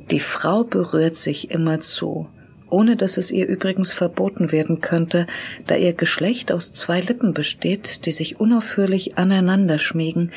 [0.10, 2.28] Die Frau berührt sich immerzu,
[2.70, 5.28] ohne dass es ihr übrigens verboten werden könnte,
[5.68, 10.32] da ihr Geschlecht aus zwei Lippen besteht, die sich unaufhörlich aneinander schmiegen.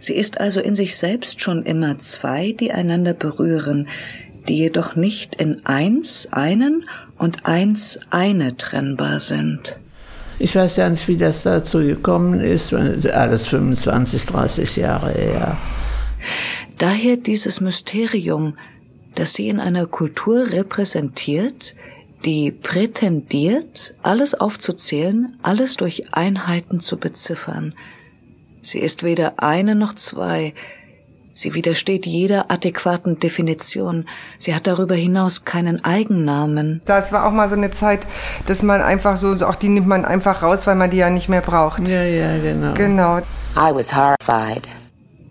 [0.00, 3.88] Sie ist also in sich selbst schon immer zwei, die einander berühren,
[4.48, 9.78] die jedoch nicht in eins einen und eins eine trennbar sind.
[10.38, 15.56] Ich weiß ja nicht, wie das dazu gekommen ist, alles 25, 30 Jahre her.
[16.78, 18.58] Daher dieses Mysterium,
[19.14, 21.74] das sie in einer Kultur repräsentiert,
[22.26, 27.74] die prätendiert, alles aufzuzählen, alles durch Einheiten zu beziffern.
[28.60, 30.52] Sie ist weder eine noch zwei,
[31.38, 34.08] Sie widersteht jeder adäquaten Definition.
[34.38, 36.80] Sie hat darüber hinaus keinen Eigennamen.
[36.86, 38.06] Das war auch mal so eine Zeit,
[38.46, 41.28] dass man einfach so, auch die nimmt man einfach raus, weil man die ja nicht
[41.28, 41.88] mehr braucht.
[41.88, 42.72] Ja, ja, genau.
[42.72, 43.18] Genau.
[43.18, 44.62] I was horrified.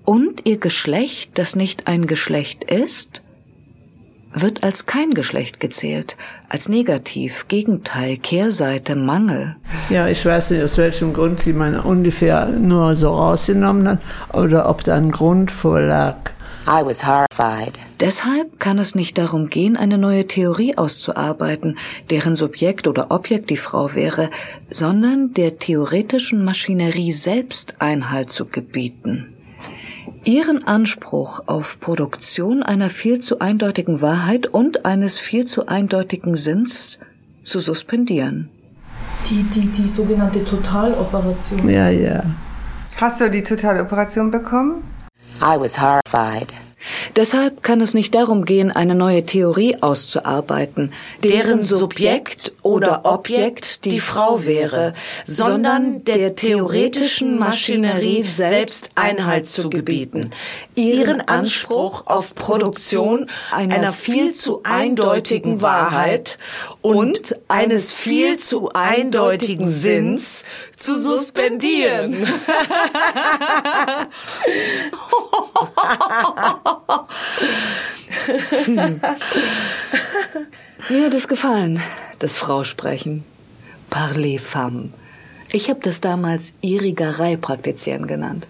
[0.03, 3.23] Und ihr Geschlecht, das nicht ein Geschlecht ist,
[4.35, 6.17] wird als kein Geschlecht gezählt,
[6.49, 9.55] als negativ, Gegenteil, Kehrseite, Mangel.
[9.89, 13.99] Ja, ich weiß nicht, aus welchem Grund sie man ungefähr nur so rausgenommen hat
[14.33, 16.17] oder ob da ein Grund vorlag.
[16.67, 17.73] I was horrified.
[17.99, 21.77] Deshalb kann es nicht darum gehen, eine neue Theorie auszuarbeiten,
[22.09, 24.31] deren Subjekt oder Objekt die Frau wäre,
[24.71, 29.34] sondern der theoretischen Maschinerie selbst Einhalt zu gebieten.
[30.25, 36.99] Ihren Anspruch auf Produktion einer viel zu eindeutigen Wahrheit und eines viel zu eindeutigen Sinns
[37.43, 38.49] zu suspendieren.
[39.29, 41.69] Die, die, die sogenannte Totaloperation.
[41.69, 42.23] Ja, ja.
[42.97, 44.83] Hast du die Totaloperation bekommen?
[45.41, 46.47] I was horrified.
[47.15, 50.91] Deshalb kann es nicht darum gehen, eine neue Theorie auszuarbeiten,
[51.23, 54.93] deren Subjekt oder Objekt die Frau wäre,
[55.25, 60.31] sondern der theoretischen Maschinerie selbst Einhalt zu gebieten,
[60.75, 66.35] ihren Anspruch auf Produktion einer viel zu eindeutigen Wahrheit
[66.81, 70.43] und eines viel zu eindeutigen Sinns
[70.75, 72.17] zu suspendieren.
[78.65, 79.01] Hm.
[80.89, 81.81] Mir hat es gefallen,
[82.19, 83.23] das Frausprechen.
[83.89, 84.89] Parler femme.
[85.51, 88.47] Ich habe das damals Irigerei praktizieren genannt.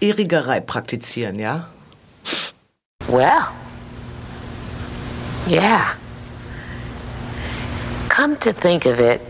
[0.00, 1.68] Irigerei praktizieren, ja?
[3.08, 3.48] Well,
[5.48, 5.94] yeah.
[8.08, 9.20] Come to think of it,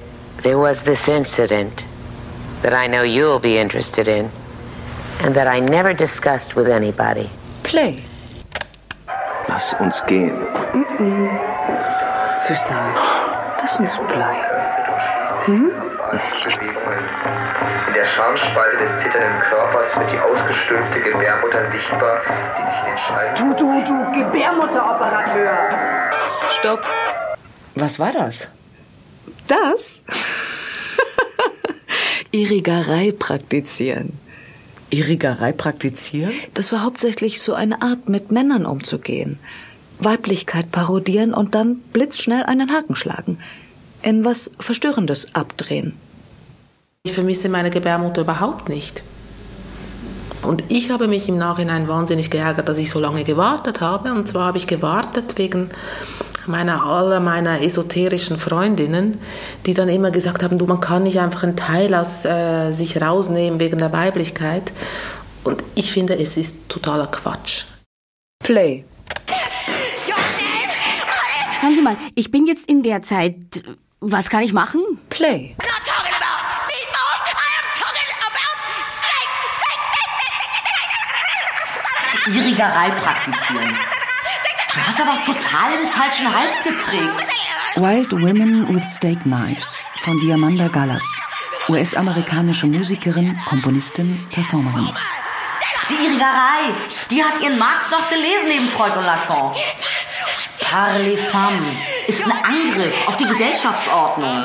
[0.42, 1.84] there was this incident
[2.62, 4.30] that I know you'll be interested in
[5.20, 7.28] and that I never discussed with anybody.
[7.62, 8.05] Play.
[9.48, 10.36] Lass uns gehen.
[10.72, 11.28] Mm -mm.
[12.46, 12.94] Susanne,
[13.60, 14.56] lass uns bleiben.
[15.46, 15.70] Hm?
[17.86, 22.20] In der Schamspalte des zitternden Körpers wird die ausgestülpte Gebärmutter sichtbar,
[22.56, 23.34] die sich in den.
[23.34, 25.56] Du, du, du, Gebärmutteroperateur!
[26.50, 26.84] Stopp.
[27.74, 28.48] Was war das?
[29.46, 30.04] Das?
[32.32, 34.18] Irigerei praktizieren.
[34.90, 36.32] Irigerei praktizieren?
[36.54, 39.38] Das war hauptsächlich so eine Art, mit Männern umzugehen.
[39.98, 43.38] Weiblichkeit parodieren und dann blitzschnell einen Haken schlagen.
[44.02, 45.94] In was Verstörendes abdrehen.
[47.02, 49.02] Ich vermisse meine Gebärmutter überhaupt nicht.
[50.42, 54.12] Und ich habe mich im Nachhinein wahnsinnig geärgert, dass ich so lange gewartet habe.
[54.12, 55.70] Und zwar habe ich gewartet wegen
[56.48, 59.20] meiner aller meiner esoterischen Freundinnen,
[59.66, 63.00] die dann immer gesagt haben, du, man kann nicht einfach einen Teil aus äh, sich
[63.00, 64.72] rausnehmen wegen der Weiblichkeit.
[65.44, 67.64] Und ich finde, es ist totaler Quatsch.
[68.42, 68.84] Play.
[71.60, 73.36] Hören Sie mal, ich bin jetzt in der Zeit.
[74.00, 74.82] Was kann ich machen?
[75.08, 75.56] Play.
[82.28, 83.95] Irrigerei praktizieren.
[84.76, 87.32] Du hast aber was total in den falschen Hals gekriegt.
[87.76, 91.02] Wild Women with Steak Knives von Diamanda Gallas.
[91.70, 94.94] US-amerikanische Musikerin, Komponistin, Performerin.
[95.88, 96.74] Die Irrigerei,
[97.10, 99.54] die hat ihren Marx noch gelesen neben Freud und Lacan.
[100.60, 104.44] Parle femme ist ein Angriff auf die Gesellschaftsordnung.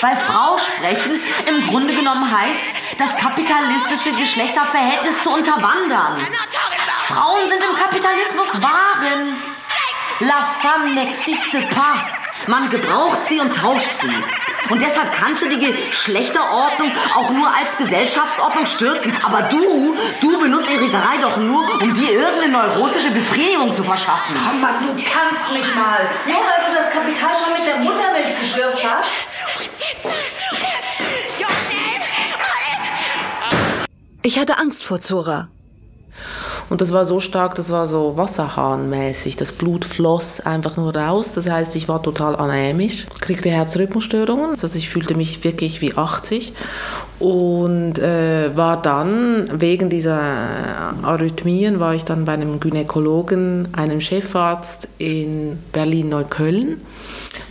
[0.00, 2.60] Weil Frau sprechen im Grunde genommen heißt,
[2.96, 6.26] das kapitalistische Geschlechterverhältnis zu unterwandern.
[7.10, 9.49] Frauen sind im Kapitalismus Waren.
[10.20, 11.96] La femme n'existe pas.
[12.46, 14.70] Man gebraucht sie und tauscht sie.
[14.70, 19.14] Und deshalb kannst du die Geschlechterordnung auch nur als Gesellschaftsordnung stürzen.
[19.22, 24.36] Aber du, du benutzt Erregerei doch nur, um dir irgendeine neurotische Befriedigung zu verschaffen.
[24.46, 26.06] Komm, Mann, du kannst mich mal.
[26.26, 29.08] Nur weil du das Kapital schon mit der Muttermilch geschürft hast.
[34.22, 35.48] Ich hatte Angst vor Zora.
[36.70, 39.36] Und das war so stark, das war so Wasserhahnmäßig.
[39.36, 41.32] Das Blut floss einfach nur raus.
[41.34, 44.50] Das heißt, ich war total anämisch, kriegte Herzrhythmusstörungen.
[44.50, 46.52] Also ich fühlte mich wirklich wie 80
[47.18, 50.22] und äh, war dann wegen dieser
[51.02, 56.80] Arrhythmien war ich dann bei einem Gynäkologen, einem Chefarzt in Berlin-Neukölln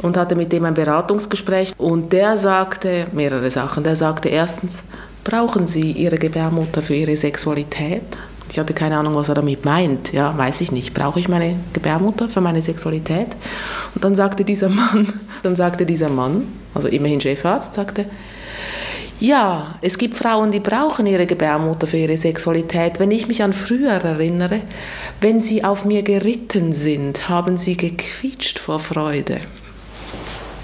[0.02, 3.84] und hatte mit dem ein Beratungsgespräch und der sagte mehrere Sachen.
[3.84, 4.86] Der sagte erstens,
[5.26, 8.18] brauchen Sie Ihre Gebärmutter für Ihre Sexualität?
[8.52, 10.12] Ich hatte keine Ahnung, was er damit meint.
[10.12, 10.94] Ja, weiß ich nicht.
[10.94, 13.28] Brauche ich meine Gebärmutter für meine Sexualität?
[13.94, 15.08] Und dann sagte dieser Mann,
[15.44, 18.06] dann sagte dieser Mann, also immerhin Chefarzt, sagte,
[19.20, 23.00] ja, es gibt Frauen, die brauchen ihre Gebärmutter für ihre Sexualität.
[23.00, 24.62] Wenn ich mich an früher erinnere,
[25.20, 29.42] wenn sie auf mir geritten sind, haben sie gequietscht vor Freude.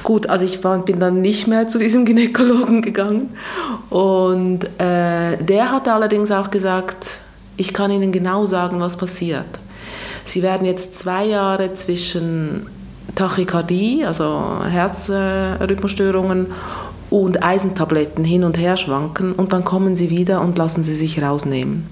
[0.04, 3.32] Gut, also ich war, bin dann nicht mehr zu diesem Gynäkologen gegangen.
[3.90, 7.18] Und äh, der hatte allerdings auch gesagt,
[7.58, 9.48] ich kann Ihnen genau sagen, was passiert.
[10.26, 12.68] Sie werden jetzt zwei Jahre zwischen
[13.16, 16.48] Tachykardie, also Herzrhythmusstörungen,
[17.10, 21.22] und Eisentabletten hin und her schwanken und dann kommen Sie wieder und lassen Sie sich
[21.22, 21.88] rausnehmen.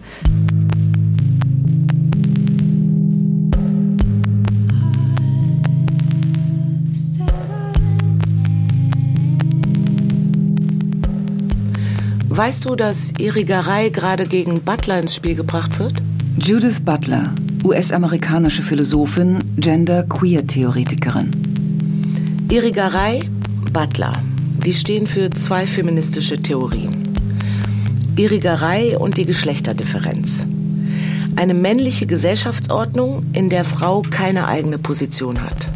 [12.35, 16.01] Weißt du, dass Irrigerei gerade gegen Butler ins Spiel gebracht wird?
[16.39, 17.31] Judith Butler,
[17.63, 21.29] US-amerikanische Philosophin, Gender-Queer-Theoretikerin.
[22.49, 23.21] Irrigerei,
[23.71, 24.13] Butler,
[24.65, 27.03] die stehen für zwei feministische Theorien.
[28.15, 30.47] Irrigerei und die Geschlechterdifferenz.
[31.35, 35.69] Eine männliche Gesellschaftsordnung, in der Frau keine eigene Position hat.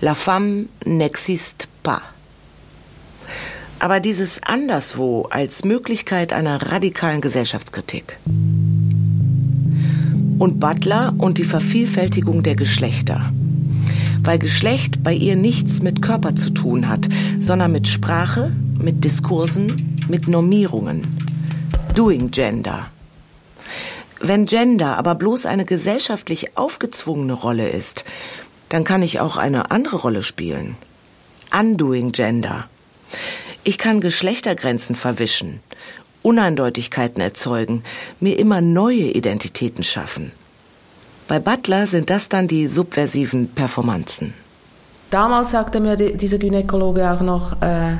[0.00, 2.00] La femme n'existe pas.
[3.78, 8.18] Aber dieses Anderswo als Möglichkeit einer radikalen Gesellschaftskritik.
[10.38, 13.32] Und Butler und die Vervielfältigung der Geschlechter.
[14.22, 17.06] Weil Geschlecht bei ihr nichts mit Körper zu tun hat,
[17.38, 21.02] sondern mit Sprache, mit Diskursen, mit Normierungen.
[21.94, 22.86] Doing Gender.
[24.20, 28.04] Wenn Gender aber bloß eine gesellschaftlich aufgezwungene Rolle ist,
[28.70, 30.76] dann kann ich auch eine andere Rolle spielen.
[31.56, 32.68] Undoing Gender.
[33.68, 35.58] Ich kann Geschlechtergrenzen verwischen,
[36.22, 37.82] Uneindeutigkeiten erzeugen,
[38.20, 40.30] mir immer neue Identitäten schaffen.
[41.26, 44.34] Bei Butler sind das dann die subversiven Performanzen.
[45.10, 47.96] Damals sagte mir dieser Gynäkologe auch noch, äh,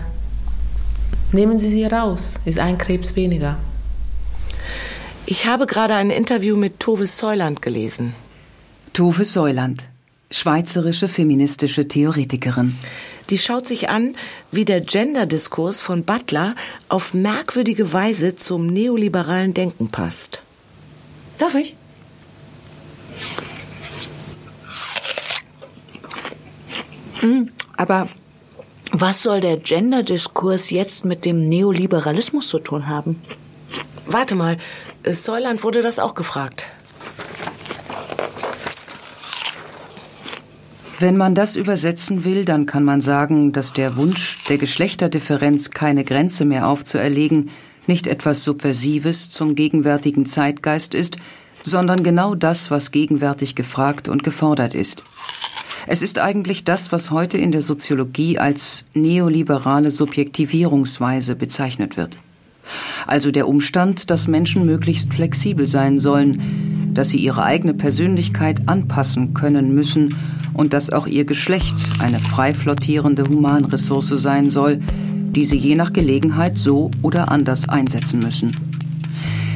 [1.33, 3.57] nehmen Sie sie raus, ist ein Krebs weniger.
[5.27, 8.15] Ich habe gerade ein Interview mit Tove Säuland gelesen.
[8.93, 9.83] Tove Säuland,
[10.31, 12.77] schweizerische feministische Theoretikerin.
[13.31, 14.17] Die schaut sich an,
[14.53, 16.55] wie der Gender-Diskurs von Butler
[16.89, 20.41] auf merkwürdige Weise zum neoliberalen Denken passt.
[21.39, 21.75] Darf ich?
[27.21, 28.09] Hm, aber
[28.93, 33.21] was soll der Gender-Diskurs jetzt mit dem Neoliberalismus zu tun haben?
[34.07, 34.59] Warte mal,
[35.05, 36.67] Säuland wurde das auch gefragt.
[40.99, 46.05] Wenn man das übersetzen will, dann kann man sagen, dass der Wunsch, der Geschlechterdifferenz keine
[46.05, 47.51] Grenze mehr aufzuerlegen,
[47.87, 51.19] nicht etwas Subversives zum gegenwärtigen Zeitgeist ist,
[51.63, 55.05] sondern genau das, was gegenwärtig gefragt und gefordert ist.
[55.87, 62.17] Es ist eigentlich das, was heute in der Soziologie als neoliberale Subjektivierungsweise bezeichnet wird.
[63.07, 69.35] Also der Umstand, dass Menschen möglichst flexibel sein sollen, dass sie ihre eigene Persönlichkeit anpassen
[69.35, 70.17] können müssen
[70.57, 75.93] und dass auch ihr Geschlecht eine frei flottierende Humanressource sein soll, die sie je nach
[75.93, 78.57] Gelegenheit so oder anders einsetzen müssen.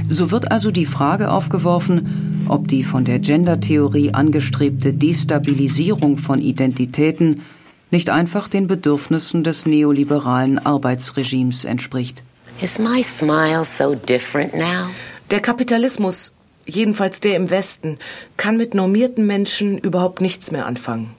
[0.09, 7.43] So wird also die Frage aufgeworfen, ob die von der Gendertheorie angestrebte Destabilisierung von Identitäten
[7.91, 12.23] nicht einfach den Bedürfnissen des neoliberalen Arbeitsregimes entspricht.
[12.61, 14.87] Is my smile so different now?
[15.31, 16.33] Der Kapitalismus,
[16.67, 17.99] jedenfalls der im Westen,
[18.37, 21.15] kann mit normierten Menschen überhaupt nichts mehr anfangen.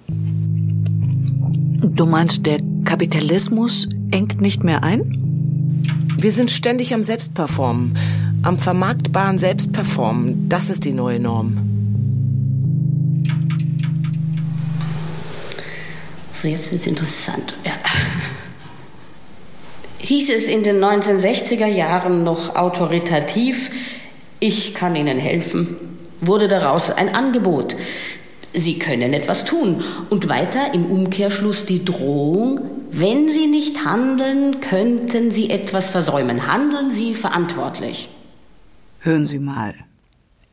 [1.83, 5.11] Du meinst, der Kapitalismus engt nicht mehr ein?
[6.17, 7.97] Wir sind ständig am Selbstperformen,
[8.43, 10.47] am vermarktbaren Selbstperformen.
[10.49, 11.71] Das ist die neue Norm.
[16.41, 17.55] Also jetzt wird es interessant.
[17.63, 17.73] Ja.
[19.99, 23.69] Hieß es in den 1960er Jahren noch autoritativ,
[24.41, 25.77] ich kann Ihnen helfen,
[26.19, 27.77] wurde daraus ein Angebot.
[28.53, 29.83] Sie können etwas tun.
[30.09, 32.59] Und weiter im Umkehrschluss die Drohung,
[32.91, 36.47] wenn Sie nicht handeln, könnten Sie etwas versäumen.
[36.47, 38.09] Handeln Sie verantwortlich.
[38.99, 39.75] Hören Sie mal.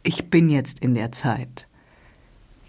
[0.03, 1.67] Ich bin jetzt in der Zeit.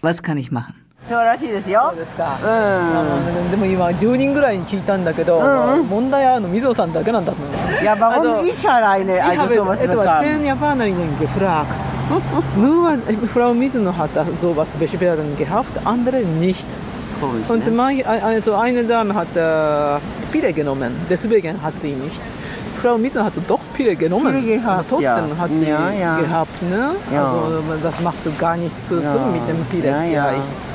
[0.00, 0.74] Was kann ich machen?
[1.06, 1.88] 素晴らしいですよ。
[1.90, 2.36] そうですか。
[2.36, 3.50] うん、まあ。
[3.50, 7.84] でも今10人ぐらいに聞いたんだけど、うんうんまあ、問題あるの水尾さんだけなんだと思う。
[7.84, 8.12] やば。
[8.12, 9.14] 本当いいじゃないね。
[9.14, 11.90] えっとは全にやっぱなりねんけフラークト。
[12.58, 16.72] ムーはフラウ水の旗ゾーバスベシベラルにけハフトアンダレニヒト。
[17.20, 17.46] そうですね。
[17.48, 20.00] 本当まえとアイネダム旗
[20.32, 22.40] ピレゲノメンデスベゲン発音にして。
[22.80, 24.34] フラウ水の旗ドクピレゲノメン。
[24.34, 26.76] トーステンの発音にけハプね。
[26.76, 30.69] あそまあ das macht gar nichts zum mit dem Pirek ja ich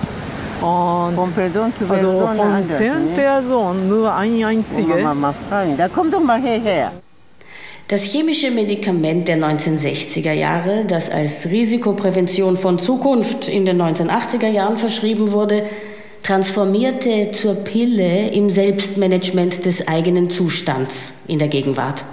[0.61, 3.15] Und Von Person zu also Person von anders, zehn ne?
[3.15, 4.89] Personen nur eine einzige.
[4.89, 5.77] Wollen wir mal fragen.
[5.77, 6.91] Da kommt doch mal hierher.
[7.87, 14.77] Das chemische Medikament der 1960er Jahre, das als Risikoprävention von Zukunft in den 1980er Jahren
[14.77, 15.67] verschrieben wurde,
[16.23, 22.03] transformierte zur Pille im Selbstmanagement des eigenen Zustands in der Gegenwart.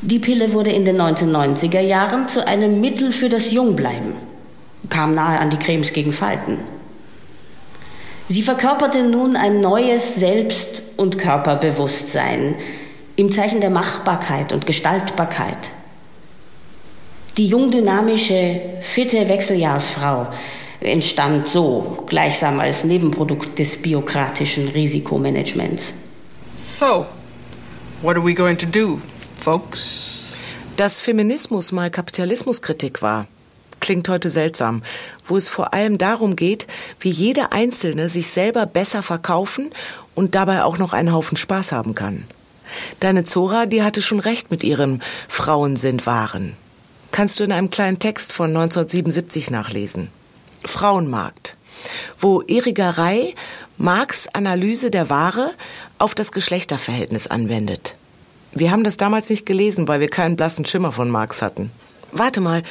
[0.00, 4.12] Die Pille wurde in den 1990er Jahren zu einem Mittel für das Jungbleiben,
[4.88, 6.58] kam nahe an die Cremes gegen Falten.
[8.28, 12.56] Sie verkörperte nun ein neues Selbst- und Körperbewusstsein
[13.16, 15.70] im Zeichen der Machbarkeit und Gestaltbarkeit.
[17.38, 20.26] Die jungdynamische, fitte Wechseljahrsfrau
[20.80, 25.92] entstand so, gleichsam als Nebenprodukt des biokratischen Risikomanagements.
[26.56, 27.06] So,
[28.02, 29.00] what are we going to do,
[29.40, 30.34] folks?
[30.76, 33.26] Dass Feminismus mal Kapitalismuskritik war,
[33.88, 34.82] klingt heute seltsam,
[35.24, 36.66] wo es vor allem darum geht,
[37.00, 39.70] wie jeder Einzelne sich selber besser verkaufen
[40.14, 42.24] und dabei auch noch einen Haufen Spaß haben kann.
[43.00, 46.52] Deine Zora, die hatte schon recht mit ihrem Frauen sind Waren.
[47.12, 50.08] Kannst du in einem kleinen Text von 1977 nachlesen.
[50.66, 51.56] Frauenmarkt,
[52.20, 52.94] wo Erika
[53.78, 55.52] Marx Analyse der Ware
[55.96, 57.94] auf das Geschlechterverhältnis anwendet.
[58.52, 61.70] Wir haben das damals nicht gelesen, weil wir keinen blassen Schimmer von Marx hatten.
[62.12, 62.62] Warte mal.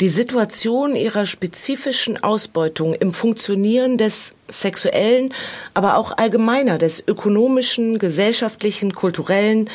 [0.00, 5.34] Die Situation ihrer spezifischen Ausbeutung im Funktionieren des sexuellen,
[5.74, 9.68] aber auch allgemeiner des ökonomischen, gesellschaftlichen, kulturellen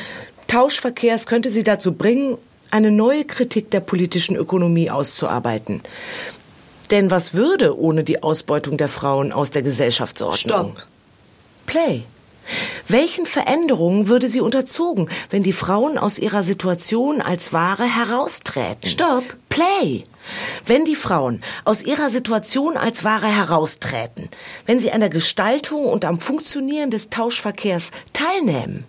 [0.46, 2.38] Tauschverkehrs könnte sie dazu bringen,
[2.70, 5.82] eine neue Kritik der politischen Ökonomie auszuarbeiten.
[6.90, 10.76] Denn was würde ohne die Ausbeutung der Frauen aus der Gesellschaftsordnung?
[10.76, 10.86] Stopp.
[11.66, 12.02] Play.
[12.88, 18.88] Welchen Veränderungen würde sie unterzogen, wenn die Frauen aus ihrer Situation als Ware heraustreten?
[18.88, 19.24] Stopp.
[19.48, 20.04] Play.
[20.66, 24.30] Wenn die Frauen aus ihrer Situation als Ware heraustreten,
[24.66, 28.84] wenn sie an der Gestaltung und am Funktionieren des Tauschverkehrs teilnehmen,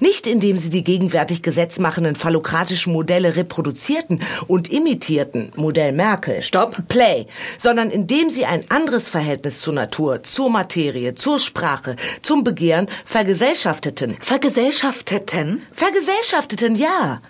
[0.00, 7.26] nicht indem sie die gegenwärtig gesetzmachenden phallokratischen Modelle reproduzierten und imitierten, Modell Merkel, Stopp, Play,
[7.58, 14.16] sondern indem sie ein anderes Verhältnis zur Natur, zur Materie, zur Sprache, zum Begehren vergesellschafteten.
[14.20, 15.62] Vergesellschafteten?
[15.72, 17.20] Vergesellschafteten, ja.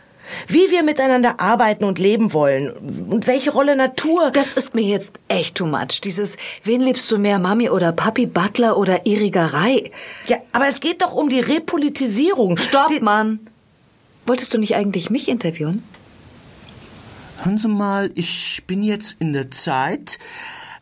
[0.49, 4.31] Wie wir miteinander arbeiten und leben wollen und welche Rolle Natur.
[4.31, 6.01] Das ist mir jetzt echt too much.
[6.03, 9.91] Dieses, wen liebst du mehr, Mami oder Papi, Butler oder Irigerei?
[10.27, 12.57] Ja, aber es geht doch um die Repolitisierung.
[12.57, 13.41] Stopp, Mann.
[14.27, 15.83] Wolltest du nicht eigentlich mich interviewen?
[17.43, 20.19] Hören Sie mal, ich bin jetzt in der Zeit.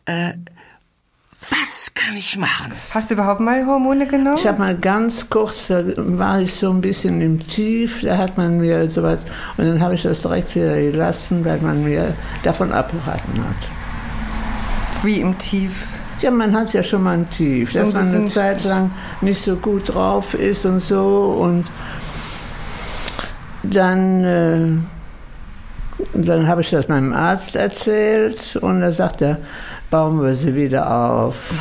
[0.05, 0.33] Äh,
[1.49, 2.71] was kann ich machen?
[2.93, 4.37] Hast du überhaupt mal Hormone genommen?
[4.37, 8.37] Ich habe mal ganz kurz, da war ich so ein bisschen im Tief, da hat
[8.37, 9.19] man mir sowas,
[9.57, 15.03] und dann habe ich das direkt wieder gelassen, weil man mir davon abgeraten hat.
[15.03, 15.85] Wie im Tief?
[16.21, 18.91] Ja, man hat ja schon mal ein Tief, So ein dass man eine Zeit lang
[19.21, 21.65] nicht so gut drauf ist und so und
[23.63, 24.94] dann, äh,
[26.15, 29.37] dann habe ich das meinem Arzt erzählt und er sagt er,
[29.89, 31.51] bauen wir sie wieder auf.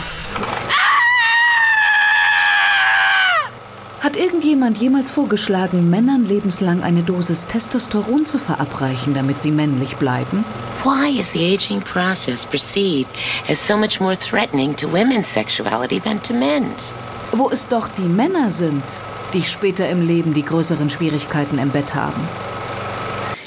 [4.01, 10.45] Hat irgendjemand jemals vorgeschlagen, Männern lebenslang eine Dosis Testosteron zu verabreichen, damit sie männlich bleiben?
[10.83, 13.09] Why is the aging process perceived
[13.49, 16.93] as so much more threatening to women's sexuality than to men's?
[17.33, 18.85] Wo es doch die Männer sind,
[19.33, 22.29] die später im Leben die größeren Schwierigkeiten im Bett haben.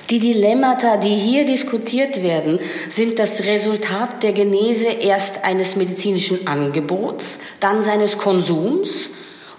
[0.09, 7.39] Die Dilemmata, die hier diskutiert werden, sind das Resultat der Genese erst eines medizinischen Angebots,
[7.59, 9.09] dann seines Konsums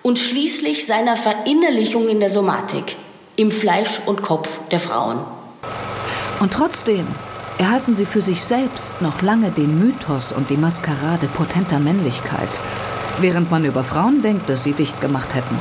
[0.01, 2.97] und schließlich seiner Verinnerlichung in der Somatik,
[3.37, 5.19] im Fleisch und Kopf der Frauen.
[6.41, 7.07] Und trotzdem,
[7.59, 12.49] erhalten sie für sich selbst noch lange den Mythos und die Maskerade potenter Männlichkeit,
[13.21, 15.61] während man über Frauen denkt, dass sie dicht gemacht hätten.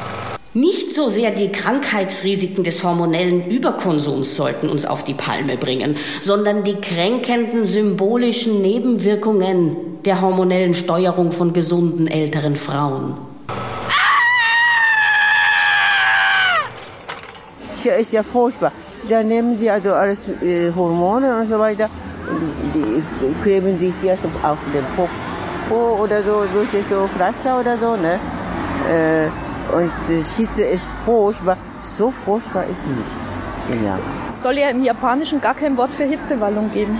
[0.53, 6.63] Nicht so sehr die Krankheitsrisiken des hormonellen Überkonsums sollten uns auf die Palme bringen, sondern
[6.63, 9.75] die kränkenden symbolischen Nebenwirkungen
[10.05, 13.15] der hormonellen Steuerung von gesunden älteren Frauen.
[17.83, 18.71] Hier ist ja furchtbar.
[19.09, 21.89] Da nehmen sie also alles äh, Hormone und so weiter.
[22.73, 23.03] Die,
[23.43, 28.19] kleben sich hier auf den Popo oder so, durch so Pflaster oder so, ne?
[28.89, 29.29] Äh,
[29.73, 31.57] und die Hitze ist furchtbar.
[31.81, 33.83] So furchtbar ist sie nicht.
[33.85, 33.97] Ja.
[34.27, 36.99] Es soll ja im Japanischen gar kein Wort für Hitzewallung geben.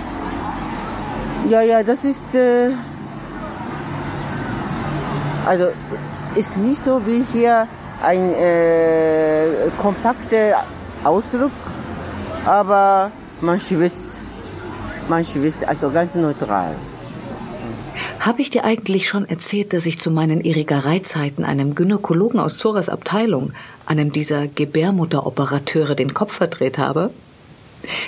[1.48, 2.34] Ja, ja, das ist.
[2.34, 2.72] Äh,
[5.46, 5.68] also
[6.34, 7.66] ist nicht so wie hier
[8.02, 10.64] ein äh, kompakter
[11.02, 11.52] Ausdruck,
[12.44, 13.10] aber
[13.40, 14.22] man schwitzt.
[15.08, 16.74] Man schwitzt, also ganz neutral.
[18.20, 22.88] Habe ich dir eigentlich schon erzählt, dass ich zu meinen Erregereizeiten einem Gynäkologen aus Zoras
[22.88, 23.52] Abteilung,
[23.86, 27.10] einem dieser Gebärmutteroperateure, den Kopf verdreht habe?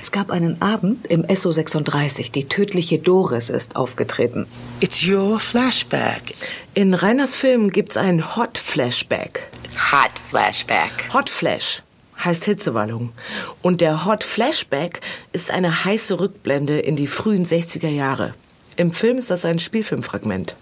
[0.01, 4.47] Es gab einen Abend im SO 36, die tödliche Doris ist aufgetreten.
[4.81, 6.35] It's your flashback.
[6.75, 9.45] In Reiners Film gibt's ein Hot Flashback.
[9.93, 11.13] Hot Flashback.
[11.15, 11.83] Hot Flash
[12.23, 13.11] heißt Hitzewallung.
[13.63, 15.01] Und der Hot Flashback
[15.33, 18.35] ist eine heiße Rückblende in die frühen 60er Jahre.
[18.81, 20.57] Im Film ist das ein Spielfilmfragment.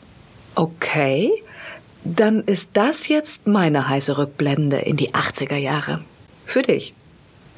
[0.57, 1.31] Okay,
[2.03, 6.01] dann ist das jetzt meine heiße Rückblende in die 80er Jahre.
[6.45, 6.95] Für dich.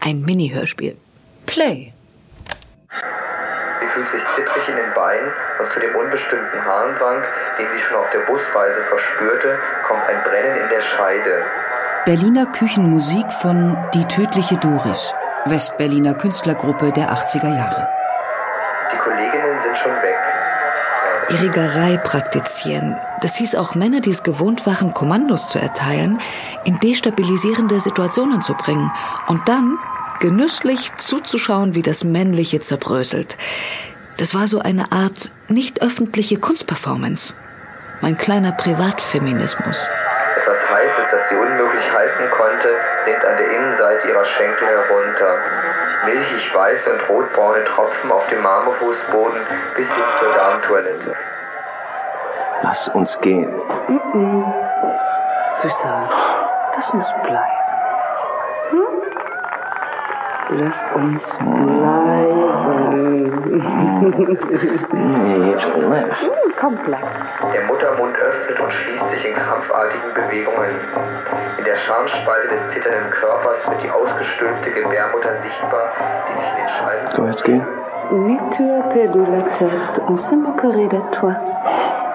[0.01, 0.99] Ein Mini-Hörspiel.
[1.47, 1.95] Play.
[2.91, 7.23] Sie fühlt sich zittrig in den Beinen und zu dem unbestimmten Harndrang,
[7.59, 9.59] den sie schon auf der Busreise verspürte,
[9.89, 11.43] kommt ein Brennen in der Scheide.
[12.05, 15.15] Berliner Küchenmusik von Die tödliche Doris,
[15.47, 18.00] Westberliner Künstlergruppe der 80er Jahre.
[21.31, 22.97] Irrigerei praktizieren.
[23.21, 26.19] Das hieß auch Männer, die es gewohnt waren, Kommandos zu erteilen,
[26.65, 28.91] in destabilisierende Situationen zu bringen
[29.29, 29.79] und dann
[30.21, 33.37] genüsslich zuzuschauen, wie das Männliche zerbröselt.
[34.19, 37.35] Das war so eine Art nicht öffentliche Kunstperformance.
[38.03, 39.89] Mein kleiner Privatfeminismus.
[40.37, 42.69] Etwas Heißes, das sie unmöglich halten konnte,
[43.07, 45.39] rinnt an der Innenseite ihrer Schenkel herunter.
[46.05, 49.41] Milchig weiße und rotbraune Tropfen auf dem Marmorfußboden
[49.77, 51.17] bis hin zur Darmtoilette.
[52.63, 53.55] Lass uns gehen.
[53.89, 54.45] Mm -mm.
[55.63, 56.09] Süßer,
[56.75, 57.61] lass uns bleiben.
[58.71, 58.87] Hm?
[60.59, 62.51] Lass uns bleiben.
[64.93, 65.63] Nee, Liv.
[65.63, 67.01] Hm, komm, bleib.
[67.53, 70.77] Der Muttermund öffnet und schließt sich in krampfartigen Bewegungen.
[71.59, 75.93] In der Schamspalte des zitternden Körpers wird die ausgestülpte Gebärmutter sichtbar,
[76.29, 77.25] die sich in den Scheiben...
[77.25, 77.67] Wir jetzt gehen?
[78.13, 81.33] Mets tu à peu de la tête, on se moquerait de toi.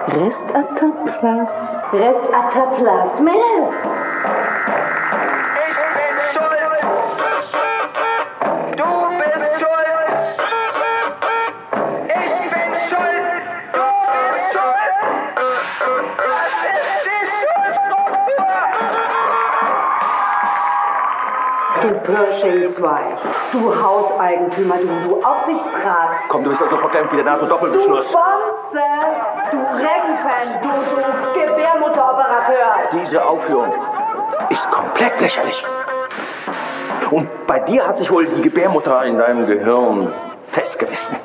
[0.08, 0.86] Reste à ta
[1.18, 1.78] place.
[1.92, 4.35] Reste à ta place, mais reste.
[22.06, 23.00] Du Pörsching 2,
[23.50, 28.12] du Hauseigentümer, du, du Aufsichtsrat, Komm, du bist also verkämpft wie der du NATO-Doppelbeschluss.
[28.12, 28.84] Bonze,
[29.50, 32.88] du Regenfan, du, du Gebärmutteroperateur.
[32.92, 33.72] Diese Aufführung
[34.50, 35.66] ist komplett lächerlich.
[37.10, 40.12] Und bei dir hat sich wohl die Gebärmutter in deinem Gehirn
[40.48, 41.16] festgebissen.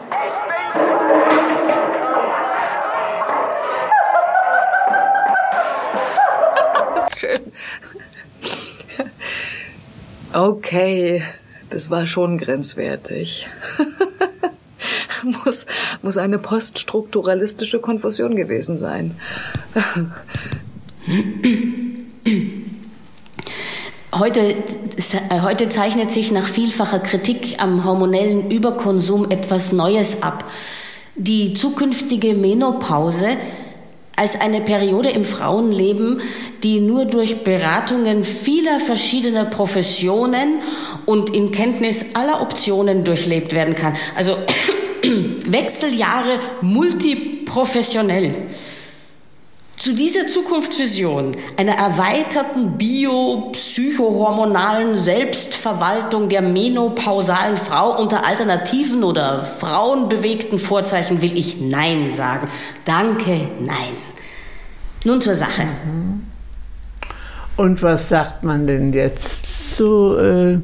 [10.41, 11.21] Okay,
[11.69, 13.47] das war schon grenzwertig.
[15.45, 15.67] muss,
[16.01, 19.15] muss eine poststrukturalistische Konfusion gewesen sein.
[24.11, 24.55] Heute,
[25.43, 30.49] heute zeichnet sich nach vielfacher Kritik am hormonellen Überkonsum etwas Neues ab.
[31.15, 33.37] Die zukünftige Menopause
[34.15, 36.21] als eine Periode im Frauenleben,
[36.63, 40.59] die nur durch Beratungen vieler verschiedener Professionen
[41.05, 43.95] und in Kenntnis aller Optionen durchlebt werden kann.
[44.15, 44.37] Also
[45.47, 48.50] Wechseljahre multiprofessionell.
[49.81, 61.23] Zu dieser Zukunftsvision einer erweiterten biopsychohormonalen Selbstverwaltung der menopausalen Frau unter alternativen oder frauenbewegten Vorzeichen
[61.23, 62.47] will ich Nein sagen.
[62.85, 63.97] Danke, nein.
[65.03, 65.63] Nun zur Sache.
[67.57, 70.59] Und was sagt man denn jetzt zu äh,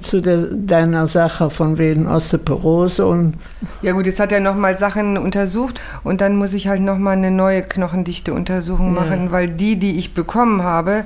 [0.00, 3.34] zu der, deiner Sache von wegen Osteoporose und
[3.82, 7.30] ja gut, jetzt hat er nochmal Sachen untersucht und dann muss ich halt nochmal eine
[7.30, 9.00] neue Knochendichte-Untersuchung ja.
[9.00, 11.04] machen, weil die, die ich bekommen habe,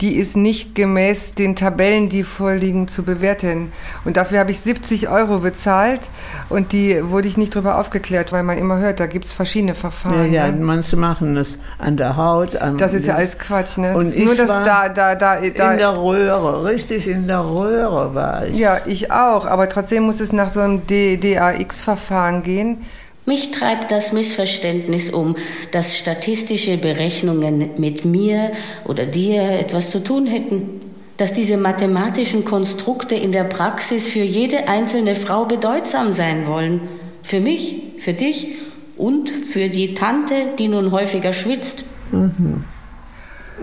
[0.00, 3.72] die ist nicht gemäß den Tabellen, die vorliegen, zu bewerten.
[4.04, 6.00] Und dafür habe ich 70 Euro bezahlt
[6.48, 9.74] und die wurde ich nicht darüber aufgeklärt, weil man immer hört, da gibt es verschiedene
[9.74, 10.32] Verfahren.
[10.32, 10.64] Ja, ja, ne?
[10.64, 12.56] manche machen das an der Haut.
[12.56, 13.96] An das ist ja alles Quatsch, ne?
[13.96, 18.03] Und ich nur das da, da, da, da, in der Röhre, richtig in der Röhre
[18.12, 18.58] war ich.
[18.58, 22.78] Ja, ich auch, aber trotzdem muss es nach so einem DAX-Verfahren gehen.
[23.26, 25.36] Mich treibt das Missverständnis um,
[25.72, 28.52] dass statistische Berechnungen mit mir
[28.84, 30.80] oder dir etwas zu tun hätten.
[31.16, 36.80] Dass diese mathematischen Konstrukte in der Praxis für jede einzelne Frau bedeutsam sein wollen.
[37.22, 38.56] Für mich, für dich
[38.96, 41.84] und für die Tante, die nun häufiger schwitzt.
[42.10, 42.64] Mhm.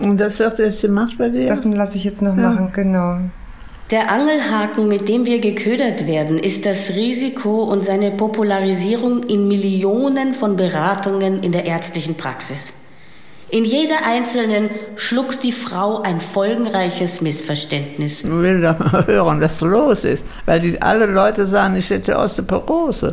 [0.00, 1.46] Und das wird jetzt gemacht bei dir?
[1.46, 2.50] Das lasse ich jetzt noch ja.
[2.50, 3.18] machen, genau.
[3.92, 10.32] Der Angelhaken, mit dem wir geködert werden, ist das Risiko und seine Popularisierung in Millionen
[10.32, 12.72] von Beratungen in der ärztlichen Praxis.
[13.50, 18.24] In jeder einzelnen schluckt die Frau ein folgenreiches Missverständnis.
[18.24, 22.16] Ich will doch mal hören, was los ist, weil die, alle Leute sagen, ich hätte
[22.16, 23.12] Osteoporose.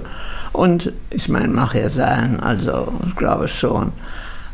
[0.54, 3.92] Und ich meine, mag ja sein, also ich glaube schon.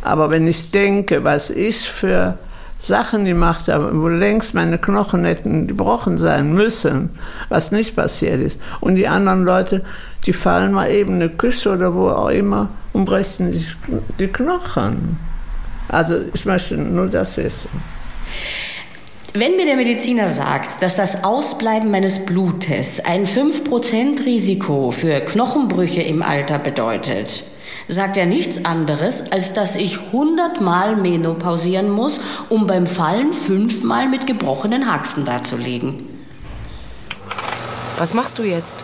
[0.01, 2.39] Aber wenn ich denke, was ich für
[2.87, 7.09] Sachen gemacht habe, wo längst meine Knochen hätten gebrochen sein müssen,
[7.49, 8.59] was nicht passiert ist.
[8.79, 9.83] Und die anderen Leute,
[10.25, 13.75] die fallen mal eben in eine Küche oder wo auch immer und brechen sich
[14.19, 15.17] die Knochen.
[15.89, 17.69] Also ich möchte nur das wissen.
[19.33, 26.01] Wenn mir der Mediziner sagt, dass das Ausbleiben meines Blutes ein 5% Risiko für Knochenbrüche
[26.01, 27.43] im Alter bedeutet,
[27.87, 32.19] sagt er nichts anderes, als dass ich hundertmal menopausieren muss,
[32.49, 36.07] um beim Fallen fünfmal mit gebrochenen Haxen dazulegen.
[37.97, 38.83] Was machst du jetzt?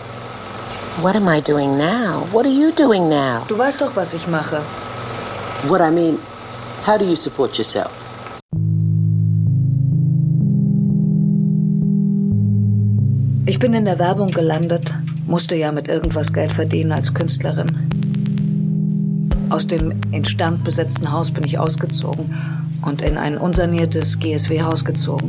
[1.01, 2.27] What am I doing now?
[2.31, 3.43] What are you doing now?
[3.47, 4.61] Du weißt doch, was ich mache.
[5.67, 6.19] What I mean,
[6.85, 7.91] how do you support yourself?
[13.45, 14.93] Ich bin in der Werbung gelandet,
[15.27, 18.00] musste ja mit irgendwas Geld verdienen als Künstlerin.
[19.51, 22.33] Aus dem instand besetzten Haus bin ich ausgezogen
[22.85, 25.27] und in ein unsaniertes GSW-Haus gezogen.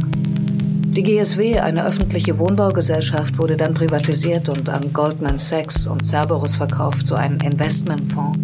[0.95, 7.09] Die GSW, eine öffentliche Wohnbaugesellschaft, wurde dann privatisiert und an Goldman Sachs und Cerberus verkauft,
[7.09, 8.39] so ein Investmentfonds.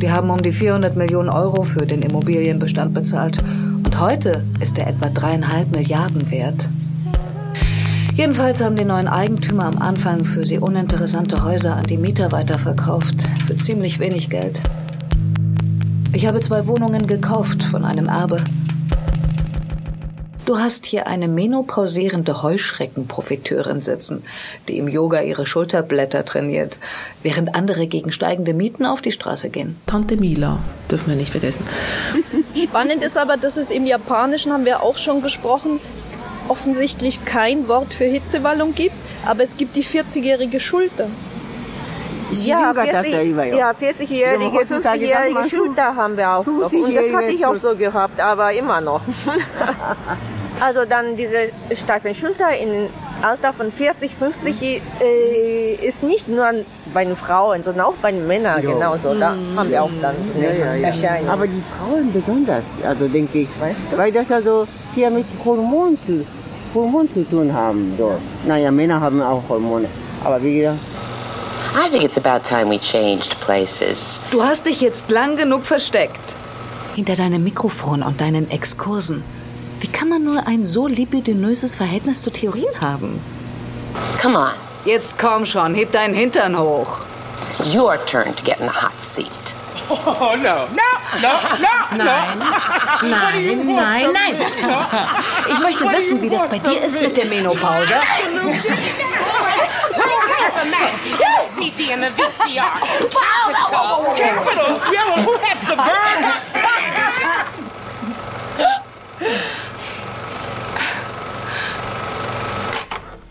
[0.00, 3.42] Die haben um die 400 Millionen Euro für den Immobilienbestand bezahlt
[3.84, 6.68] und heute ist er etwa dreieinhalb Milliarden wert.
[8.14, 13.26] Jedenfalls haben die neuen Eigentümer am Anfang für sie uninteressante Häuser an die Mieter weiterverkauft,
[13.42, 14.60] für ziemlich wenig Geld.
[16.12, 18.44] Ich habe zwei Wohnungen gekauft von einem Erbe.
[20.44, 24.24] Du hast hier eine menopausierende Heuschreckenprofiteurin sitzen,
[24.68, 26.78] die im Yoga ihre Schulterblätter trainiert,
[27.22, 29.80] während andere gegen steigende Mieten auf die Straße gehen.
[29.86, 30.58] Tante Mila
[30.90, 31.64] dürfen wir nicht vergessen.
[32.62, 35.80] Spannend ist aber, dass es im Japanischen, haben wir auch schon gesprochen,
[36.52, 38.94] offensichtlich kein Wort für Hitzewallung gibt,
[39.24, 41.08] aber es gibt die 40-jährige Schulter.
[42.44, 43.12] Ja, 40,
[43.54, 46.70] ja, 40-jährige, 50-jährige Schulter haben wir auch noch.
[46.72, 49.00] Und das hatte ich auch so gehabt, aber immer noch.
[50.60, 52.88] also dann diese steifen Schulter im
[53.22, 56.48] Alter von 40, 50 äh, ist nicht nur
[56.92, 58.72] bei den Frauen, sondern auch bei den Männern jo.
[58.74, 59.14] genauso.
[59.14, 59.58] Da mhm.
[59.58, 60.88] haben wir auch dann ja, ja.
[60.88, 61.28] Erscheinung.
[61.30, 63.98] Aber die Frauen besonders, also denke ich, weißt du?
[63.98, 66.26] weil das also hier mit Hormonen zu,
[66.74, 67.94] Hormon zu tun haben.
[67.98, 68.20] Dort.
[68.46, 69.86] Naja, Männer haben auch Hormone.
[70.24, 70.78] Aber wie gesagt,
[71.74, 74.20] I think it's about time we changed places.
[74.30, 76.36] Du hast dich jetzt lang genug versteckt.
[76.94, 79.24] Hinter deinem Mikrofon und deinen Exkursen.
[79.80, 83.20] Wie kann man nur ein so libidinöses Verhältnis zu Theorien haben?
[84.20, 84.52] Come on.
[84.84, 87.00] Jetzt komm schon, heb deinen Hintern hoch.
[87.38, 89.56] It's your turn to get in the hot seat.
[89.88, 91.32] Oh, no, no, no,
[91.96, 92.38] no, Nein,
[93.02, 94.36] nein, nein, nein.
[95.50, 97.94] Ich möchte wissen, wie das bei dir ist mit der Menopause.
[101.58, 102.72] CD and the VCR.
[103.10, 104.14] Capital.
[104.16, 105.24] Capital.
[105.24, 106.32] Who has the burn?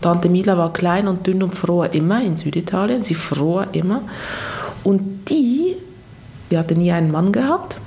[0.00, 3.04] Tante Mila war klein und dünn und froh immer in Süditalien.
[3.04, 4.02] Sie froh immer.
[4.82, 5.51] Und die
[6.52, 7.78] die hatte nie einen Mann gehabt.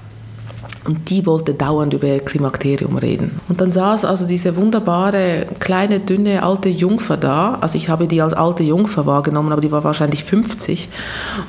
[0.86, 3.40] Und die wollte dauernd über Klimakterium reden.
[3.48, 7.58] Und dann saß also diese wunderbare, kleine, dünne, alte Jungfer da.
[7.62, 10.90] Also ich habe die als alte Jungfer wahrgenommen, aber die war wahrscheinlich 50.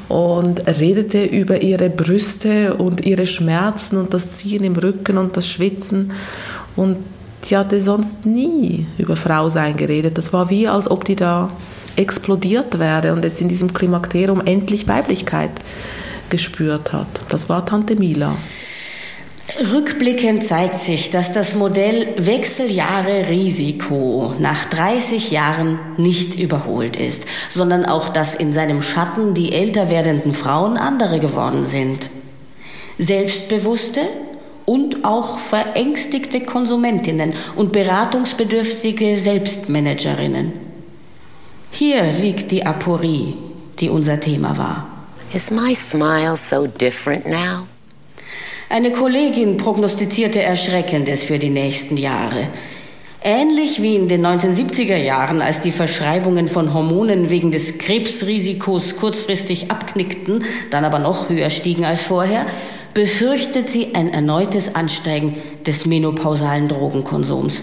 [0.09, 5.49] Und redete über ihre Brüste und ihre Schmerzen und das Ziehen im Rücken und das
[5.49, 6.13] Schwitzen.
[6.75, 6.97] Und
[7.45, 10.17] die hatte sonst nie über Frausein geredet.
[10.17, 11.51] Das war wie, als ob die da
[11.97, 15.51] explodiert wäre und jetzt in diesem Klimakterium endlich Weiblichkeit
[16.31, 17.09] gespürt hat.
[17.29, 18.37] Das war Tante Mila.
[19.73, 27.85] Rückblickend zeigt sich, dass das Modell Wechseljahre Risiko nach 30 Jahren nicht überholt ist, sondern
[27.85, 32.11] auch, dass in seinem Schatten die älter werdenden Frauen andere geworden sind.
[32.99, 34.01] Selbstbewusste
[34.65, 40.53] und auch verängstigte Konsumentinnen und beratungsbedürftige Selbstmanagerinnen.
[41.71, 43.35] Hier liegt die Aporie,
[43.79, 44.96] die unser Thema war.
[45.37, 47.67] Is my smile so different now?
[48.71, 52.49] Eine Kollegin prognostizierte Erschreckendes für die nächsten Jahre.
[53.21, 59.71] Ähnlich wie in den 1970er Jahren, als die Verschreibungen von Hormonen wegen des Krebsrisikos kurzfristig
[59.71, 62.47] abknickten, dann aber noch höher stiegen als vorher,
[62.95, 67.63] befürchtet sie ein erneutes Ansteigen des menopausalen Drogenkonsums.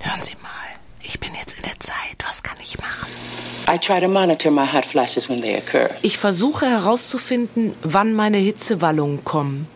[0.00, 0.50] Hören Sie mal,
[1.02, 1.96] ich bin jetzt in der Zeit.
[2.26, 3.08] Was kann ich machen?
[6.02, 9.68] Ich versuche herauszufinden, wann meine Hitzewallungen kommen.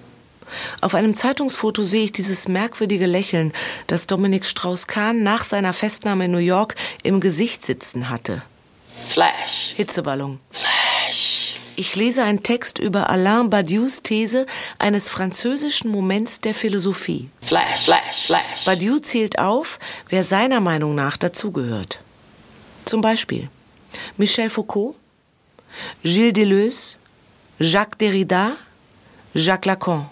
[0.80, 3.52] Auf einem Zeitungsfoto sehe ich dieses merkwürdige Lächeln,
[3.86, 6.74] das Dominik Strauss-Kahn nach seiner Festnahme in New York
[7.04, 8.42] im Gesicht sitzen hatte.
[9.08, 9.74] Flash.
[9.76, 10.40] Hitzeballon.
[10.50, 11.54] Flash.
[11.76, 14.46] Ich lese einen Text über Alain Badiou's These
[14.80, 17.28] eines französischen Moments der Philosophie.
[17.42, 18.64] Flash, flash, flash.
[18.64, 19.78] Badiou zählt auf,
[20.08, 22.00] wer seiner Meinung nach dazugehört.
[22.84, 23.48] Zum Beispiel
[24.16, 24.96] Michel Foucault,
[26.04, 26.96] Gilles Deleuze,
[27.60, 28.52] Jacques Derrida,
[29.34, 30.06] Jacques Lacan.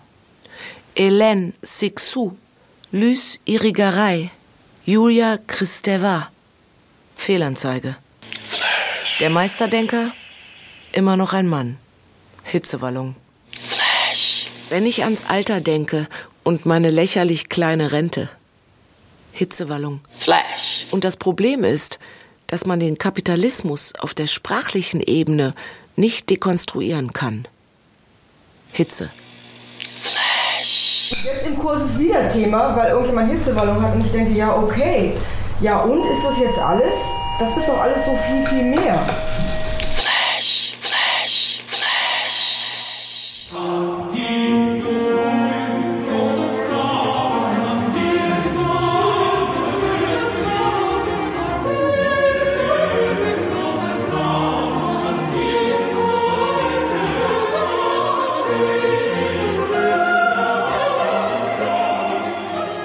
[0.95, 2.37] Hélène Sixou,
[2.93, 4.31] Luce Irigaray,
[4.85, 6.31] Julia Kristeva.
[7.17, 7.97] Fehlanzeige.
[9.21, 10.13] Der Meisterdenker,
[10.93, 11.79] immer noch ein Mann.
[12.45, 13.15] Hitzewallung.
[14.69, 16.09] Wenn ich ans Alter denke
[16.43, 18.29] und meine lächerlich kleine Rente.
[19.33, 20.01] Hitzewallung.
[20.19, 20.87] Flash.
[20.91, 21.99] Und das Problem ist,
[22.53, 25.55] dass man den Kapitalismus auf der sprachlichen Ebene
[25.97, 27.49] nicht dekonstruieren kann.
[28.73, 29.09] Hitze.
[31.25, 35.15] Jetzt im Kurs ist wieder Thema, weil irgendjemand Hitzewallung hat und ich denke, ja, okay.
[35.63, 36.93] Ja, und ist das jetzt alles?
[37.41, 39.03] Das ist doch alles so viel, viel mehr.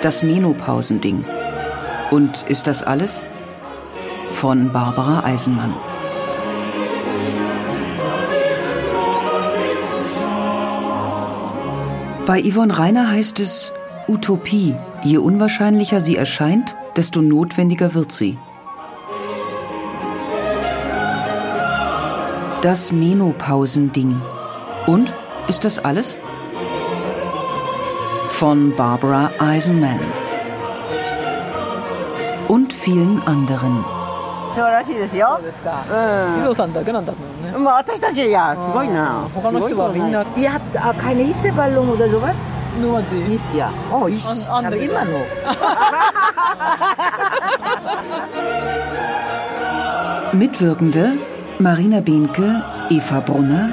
[0.07, 1.25] Das Menopausending.
[2.11, 3.25] Und ist das alles?
[4.31, 5.73] Von Barbara Eisenmann.
[12.25, 13.73] Bei Yvonne Reiner heißt es
[14.07, 14.75] Utopie.
[15.03, 18.37] Je unwahrscheinlicher sie erscheint, desto notwendiger wird sie.
[22.61, 24.21] Das Menopausending.
[24.85, 25.13] Und
[25.49, 26.17] ist das alles?
[28.37, 29.99] von Barbara Eisenman
[32.47, 33.83] und vielen anderen.
[40.35, 42.35] Ihr habt äh, keine Hitzeballon oder sowas?
[42.79, 43.39] Nur sie.
[43.57, 43.71] Ja.
[43.91, 45.25] Oh, ich Und habe immer noch.
[50.33, 51.17] Mitwirkende
[51.57, 53.71] Marina Behnke, Eva Brunner,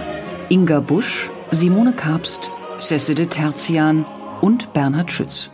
[0.49, 2.51] Inga Busch, Simone Kapst,
[2.81, 4.07] Cesse de Terzian,
[4.45, 5.51] und Bernhard Schütz.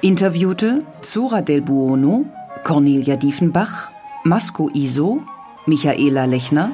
[0.00, 2.24] Interviewte Zora Del Buono,
[2.64, 3.90] Cornelia Diefenbach,
[4.24, 5.20] Masko Iso,
[5.66, 6.70] Michaela Lechner,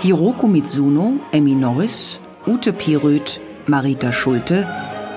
[0.00, 4.66] Hiroko Mitsuno, Emmy Norris, Ute Piröth, Marita Schulte,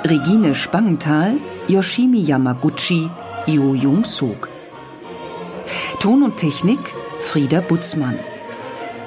[0.04, 1.38] Regine Spangenthal,
[1.70, 3.10] Yoshimi Yamaguchi,
[3.48, 4.50] Jo Jung Sog.
[6.02, 8.20] Ton und Technik Frieda Butzmann.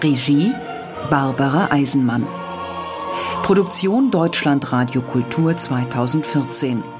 [0.02, 0.52] Regie
[1.10, 2.39] Barbara Eisenmann.
[3.42, 6.99] Produktion Deutschland Radio Kultur 2014.